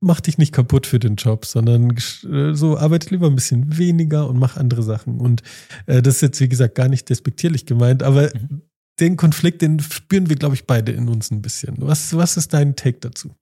[0.00, 1.94] mach dich nicht kaputt für den Job, sondern
[2.24, 5.20] äh, so arbeite lieber ein bisschen weniger und mach andere Sachen.
[5.20, 5.42] Und
[5.84, 8.62] äh, das ist jetzt, wie gesagt, gar nicht despektierlich gemeint, aber mhm.
[8.98, 11.74] den Konflikt, den spüren wir, glaube ich, beide in uns ein bisschen.
[11.80, 13.34] Was, was ist dein Take dazu?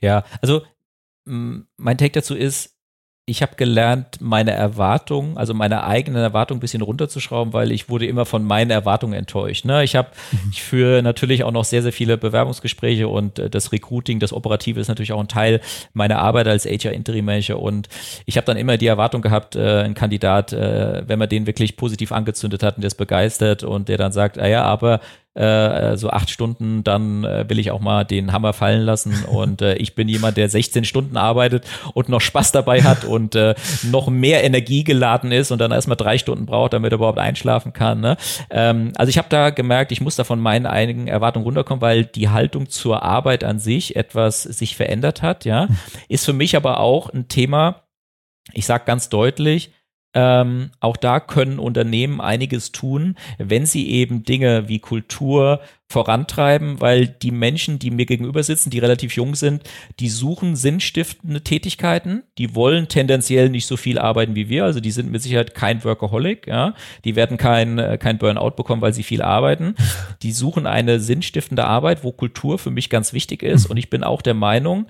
[0.00, 0.62] Ja, also
[1.24, 2.72] mein Take dazu ist,
[3.24, 8.04] ich habe gelernt, meine Erwartungen, also meine eigenen Erwartungen ein bisschen runterzuschrauben, weil ich wurde
[8.04, 9.64] immer von meinen Erwartungen enttäuscht.
[9.64, 9.84] Ne?
[9.84, 10.50] Ich habe, mhm.
[10.50, 14.80] ich führe natürlich auch noch sehr, sehr viele Bewerbungsgespräche und äh, das Recruiting, das Operative
[14.80, 15.60] ist natürlich auch ein Teil
[15.92, 17.88] meiner Arbeit als HR Interim Manager und
[18.26, 21.76] ich habe dann immer die Erwartung gehabt, äh, ein Kandidat, äh, wenn man den wirklich
[21.76, 25.00] positiv angezündet hat und der ist begeistert und der dann sagt, ah ja, aber
[25.34, 29.24] äh, so acht Stunden, dann äh, will ich auch mal den Hammer fallen lassen.
[29.24, 31.64] Und äh, ich bin jemand, der 16 Stunden arbeitet
[31.94, 33.54] und noch Spaß dabei hat und äh,
[33.90, 37.72] noch mehr Energie geladen ist und dann erstmal drei Stunden braucht, damit er überhaupt einschlafen
[37.72, 38.00] kann.
[38.00, 38.16] Ne?
[38.50, 42.04] Ähm, also ich habe da gemerkt, ich muss da von meinen einigen Erwartungen runterkommen, weil
[42.04, 45.44] die Haltung zur Arbeit an sich etwas sich verändert hat.
[45.44, 45.68] Ja,
[46.08, 47.84] ist für mich aber auch ein Thema.
[48.52, 49.72] Ich sage ganz deutlich,
[50.14, 55.60] ähm, auch da können Unternehmen einiges tun, wenn sie eben Dinge wie Kultur
[55.92, 59.62] vorantreiben, weil die Menschen, die mir gegenüber sitzen, die relativ jung sind,
[60.00, 64.90] die suchen sinnstiftende Tätigkeiten, die wollen tendenziell nicht so viel arbeiten wie wir, also die
[64.90, 69.02] sind mit Sicherheit kein Workaholic, ja, die werden kein, äh, kein Burnout bekommen, weil sie
[69.02, 69.74] viel arbeiten,
[70.22, 73.66] die suchen eine sinnstiftende Arbeit, wo Kultur für mich ganz wichtig ist.
[73.66, 74.86] Und ich bin auch der Meinung,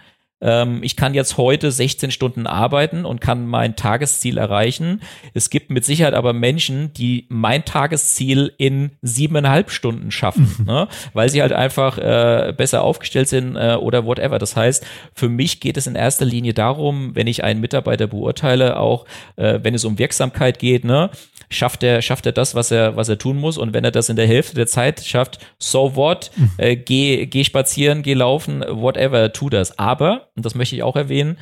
[0.82, 5.01] ich kann jetzt heute 16 Stunden arbeiten und kann mein Tagesziel erreichen.
[5.34, 10.88] Es gibt mit Sicherheit aber Menschen, die mein Tagesziel in siebeneinhalb Stunden schaffen, ne?
[11.12, 14.38] weil sie halt einfach äh, besser aufgestellt sind äh, oder whatever.
[14.38, 14.84] Das heißt,
[15.14, 19.61] für mich geht es in erster Linie darum, wenn ich einen Mitarbeiter beurteile, auch äh,
[19.62, 21.11] wenn es um Wirksamkeit geht, ne,
[21.53, 23.59] schafft er, schafft er das, was er, was er tun muss.
[23.59, 26.51] Und wenn er das in der Hälfte der Zeit schafft, so what, mhm.
[26.59, 29.79] äh, geh, geh spazieren, geh laufen, whatever, tu das.
[29.79, 31.39] Aber, und das möchte ich auch erwähnen,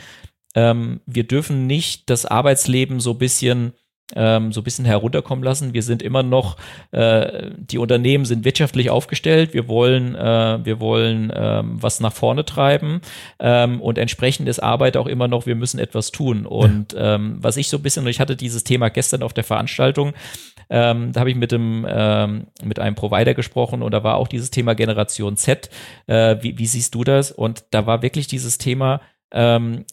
[0.55, 3.73] ähm, wir dürfen nicht das Arbeitsleben so bisschen
[4.15, 5.75] ähm, so ein bisschen herunterkommen lassen.
[5.75, 6.57] Wir sind immer noch,
[6.93, 9.55] äh, die Unternehmen sind wirtschaftlich aufgestellt.
[9.55, 13.01] Wir wollen, äh, wir wollen ähm, was nach vorne treiben
[13.39, 16.47] ähm, und entsprechend ist Arbeit auch immer noch, wir müssen etwas tun.
[16.47, 19.45] Und ähm, was ich so ein bisschen, und ich hatte dieses Thema gestern auf der
[19.45, 20.13] Veranstaltung,
[20.71, 24.29] ähm, da habe ich mit dem ähm, mit einem Provider gesprochen und da war auch
[24.29, 25.69] dieses Thema Generation Z.
[26.07, 27.33] Äh, wie, wie siehst du das?
[27.33, 29.01] Und da war wirklich dieses Thema,
[29.33, 29.85] ähm,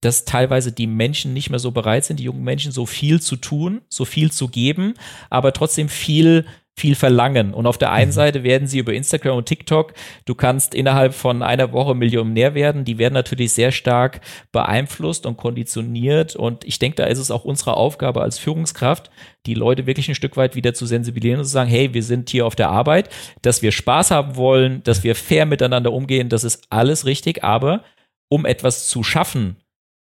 [0.00, 3.36] dass teilweise die Menschen nicht mehr so bereit sind, die jungen Menschen so viel zu
[3.36, 4.94] tun, so viel zu geben,
[5.30, 6.44] aber trotzdem viel
[6.78, 7.54] viel verlangen.
[7.54, 8.14] Und auf der einen mhm.
[8.14, 9.94] Seite werden sie über Instagram und TikTok,
[10.26, 14.20] du kannst innerhalb von einer Woche Millionär werden, die werden natürlich sehr stark
[14.52, 16.36] beeinflusst und konditioniert.
[16.36, 19.10] Und ich denke, da ist es auch unsere Aufgabe als Führungskraft,
[19.46, 22.28] die Leute wirklich ein Stück weit wieder zu sensibilisieren und zu sagen, hey, wir sind
[22.28, 23.08] hier auf der Arbeit,
[23.40, 27.84] dass wir Spaß haben wollen, dass wir fair miteinander umgehen, das ist alles richtig, aber
[28.28, 29.56] um etwas zu schaffen,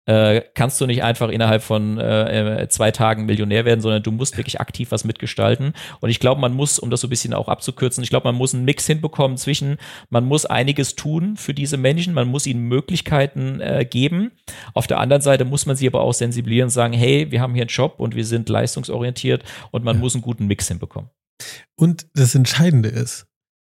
[0.06, 4.12] äh, kannst du nicht einfach innerhalb von äh, äh, zwei Tagen Millionär werden, sondern du
[4.12, 5.72] musst wirklich aktiv was mitgestalten.
[6.00, 8.34] Und ich glaube, man muss, um das so ein bisschen auch abzukürzen, ich glaube, man
[8.34, 9.78] muss einen Mix hinbekommen zwischen,
[10.10, 14.32] man muss einiges tun für diese Menschen, man muss ihnen Möglichkeiten äh, geben.
[14.74, 17.54] Auf der anderen Seite muss man sie aber auch sensibilisieren und sagen, hey, wir haben
[17.54, 20.00] hier einen Job und wir sind leistungsorientiert und man ja.
[20.00, 21.10] muss einen guten Mix hinbekommen.
[21.76, 23.26] Und das Entscheidende ist,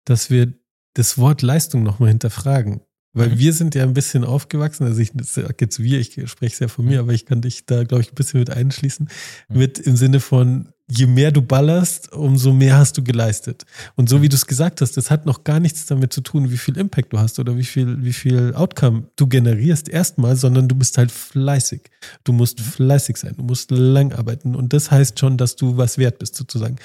[0.04, 0.52] dass wir
[0.94, 2.82] das Wort Leistung nochmal hinterfragen.
[3.14, 6.68] Weil wir sind ja ein bisschen aufgewachsen, also ich sage jetzt wir, ich spreche sehr
[6.68, 9.08] von mir, aber ich kann dich da, glaube ich, ein bisschen mit einschließen,
[9.48, 13.64] mit im Sinne von, je mehr du ballerst, umso mehr hast du geleistet.
[13.96, 16.50] Und so wie du es gesagt hast, das hat noch gar nichts damit zu tun,
[16.50, 20.68] wie viel Impact du hast oder wie viel, wie viel Outcome du generierst erstmal, sondern
[20.68, 21.82] du bist halt fleißig.
[22.24, 25.98] Du musst fleißig sein, du musst lang arbeiten und das heißt schon, dass du was
[25.98, 26.76] wert bist sozusagen.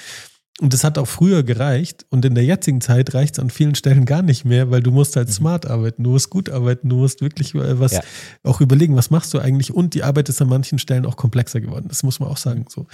[0.60, 3.74] Und das hat auch früher gereicht und in der jetzigen Zeit reicht es an vielen
[3.74, 5.32] Stellen gar nicht mehr, weil du musst halt mhm.
[5.32, 8.02] smart arbeiten, du musst gut arbeiten, du musst wirklich äh, was ja.
[8.44, 11.60] auch überlegen, was machst du eigentlich und die Arbeit ist an manchen Stellen auch komplexer
[11.60, 11.86] geworden.
[11.88, 12.86] Das muss man auch sagen so.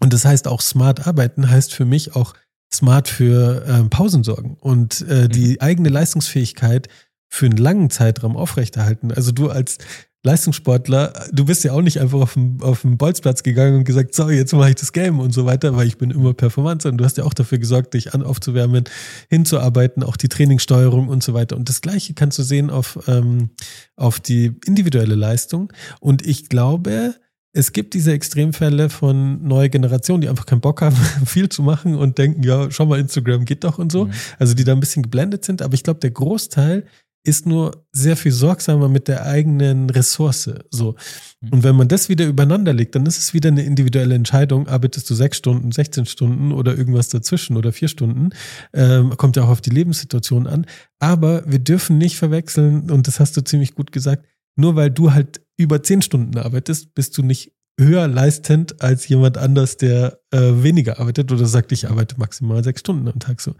[0.00, 2.32] Und das heißt auch smart arbeiten heißt für mich auch
[2.72, 5.56] smart für äh, Pausen sorgen und äh, die mhm.
[5.60, 6.88] eigene Leistungsfähigkeit
[7.28, 9.12] für einen langen Zeitraum aufrechterhalten.
[9.12, 9.78] Also du als
[10.24, 14.14] Leistungssportler, du bist ja auch nicht einfach auf den, auf den Bolzplatz gegangen und gesagt,
[14.14, 16.98] so, jetzt mache ich das Game und so weiter, weil ich bin immer performant, sondern
[16.98, 18.84] du hast ja auch dafür gesorgt, dich an, aufzuwärmen,
[19.28, 21.56] hinzuarbeiten, auch die Trainingssteuerung und so weiter.
[21.56, 23.50] Und das Gleiche kannst du sehen auf, ähm,
[23.96, 25.70] auf die individuelle Leistung.
[26.00, 27.14] Und ich glaube,
[27.52, 30.96] es gibt diese Extremfälle von neuer Generation, die einfach keinen Bock haben,
[31.26, 34.06] viel zu machen und denken, ja, schau mal, Instagram geht doch und so.
[34.06, 34.12] Mhm.
[34.38, 35.62] Also die da ein bisschen geblendet sind.
[35.62, 36.84] Aber ich glaube, der Großteil
[37.24, 40.50] ist nur sehr viel sorgsamer mit der eigenen Ressource.
[40.70, 40.94] So.
[41.40, 41.52] Mhm.
[41.52, 44.68] Und wenn man das wieder übereinander legt, dann ist es wieder eine individuelle Entscheidung.
[44.68, 48.30] Arbeitest du sechs Stunden, 16 Stunden oder irgendwas dazwischen oder vier Stunden?
[48.74, 50.66] Ähm, kommt ja auch auf die Lebenssituation an.
[50.98, 55.12] Aber wir dürfen nicht verwechseln, und das hast du ziemlich gut gesagt, nur weil du
[55.12, 60.62] halt über zehn Stunden arbeitest, bist du nicht höher leistend als jemand anders, der äh,
[60.62, 63.54] weniger arbeitet oder sagt, ich arbeite maximal sechs Stunden am Tag so.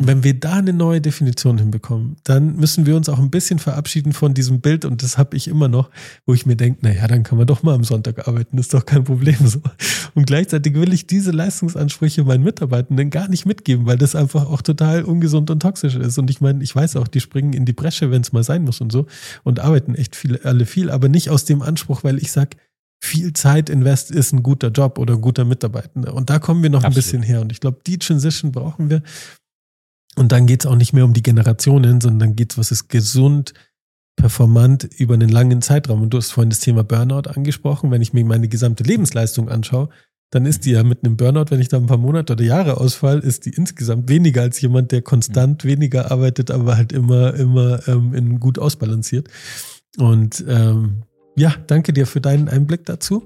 [0.00, 4.12] Wenn wir da eine neue Definition hinbekommen, dann müssen wir uns auch ein bisschen verabschieden
[4.12, 5.90] von diesem Bild und das habe ich immer noch,
[6.24, 8.86] wo ich mir denke, naja, dann kann man doch mal am Sonntag arbeiten, ist doch
[8.86, 9.60] kein Problem so.
[10.14, 14.62] Und gleichzeitig will ich diese Leistungsansprüche meinen Mitarbeitenden gar nicht mitgeben, weil das einfach auch
[14.62, 16.16] total ungesund und toxisch ist.
[16.18, 18.62] Und ich meine, ich weiß auch, die springen in die Bresche, wenn es mal sein
[18.62, 19.06] muss und so
[19.42, 22.56] und arbeiten echt viele, alle viel, aber nicht aus dem Anspruch, weil ich sag,
[23.00, 26.14] viel Zeit invest ist ein guter Job oder ein guter Mitarbeitender.
[26.14, 26.96] Und da kommen wir noch Absolut.
[26.96, 27.40] ein bisschen her.
[27.40, 29.02] Und ich glaube, die Transition brauchen wir.
[30.18, 32.88] Und dann geht es auch nicht mehr um die Generationen, sondern geht es, was ist
[32.88, 33.54] gesund,
[34.16, 36.02] performant über einen langen Zeitraum.
[36.02, 37.90] Und du hast vorhin das Thema Burnout angesprochen.
[37.90, 39.88] Wenn ich mir meine gesamte Lebensleistung anschaue,
[40.30, 42.78] dann ist die ja mit einem Burnout, wenn ich da ein paar Monate oder Jahre
[42.78, 47.86] ausfall, ist die insgesamt weniger als jemand, der konstant weniger arbeitet, aber halt immer, immer
[47.88, 49.28] ähm, in gut ausbalanciert.
[49.96, 51.04] Und ähm,
[51.36, 53.22] ja, danke dir für deinen Einblick dazu.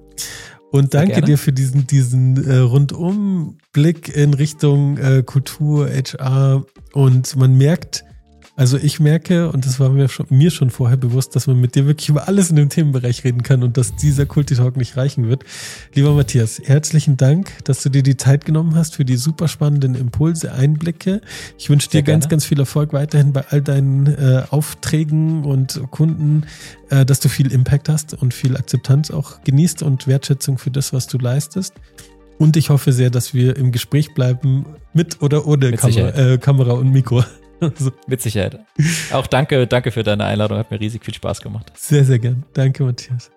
[0.73, 6.65] Und danke dir für diesen, diesen äh, Rundumblick in Richtung äh, Kultur, HR.
[6.95, 8.07] Und man merkt,
[8.63, 11.75] also ich merke, und das war mir schon, mir schon vorher bewusst, dass man mit
[11.75, 15.29] dir wirklich über alles in dem Themenbereich reden kann und dass dieser Kulti-Talk nicht reichen
[15.29, 15.43] wird.
[15.95, 19.97] Lieber Matthias, herzlichen Dank, dass du dir die Zeit genommen hast für die super spannenden
[19.97, 21.23] Impulse, Einblicke.
[21.59, 26.45] Ich wünsche dir ganz, ganz viel Erfolg weiterhin bei all deinen äh, Aufträgen und Kunden,
[26.91, 30.93] äh, dass du viel Impact hast und viel Akzeptanz auch genießt und Wertschätzung für das,
[30.93, 31.75] was du leistest.
[32.39, 36.75] Und ich hoffe sehr, dass wir im Gespräch bleiben, mit oder ohne Kam äh, Kamera
[36.75, 37.25] und Mikro.
[37.77, 37.93] so.
[38.07, 38.59] Mit Sicherheit.
[39.13, 40.59] Auch danke, danke für deine Einladung.
[40.59, 41.73] Hat mir riesig viel Spaß gemacht.
[41.75, 42.45] Sehr, sehr gern.
[42.53, 43.31] Danke, Matthias.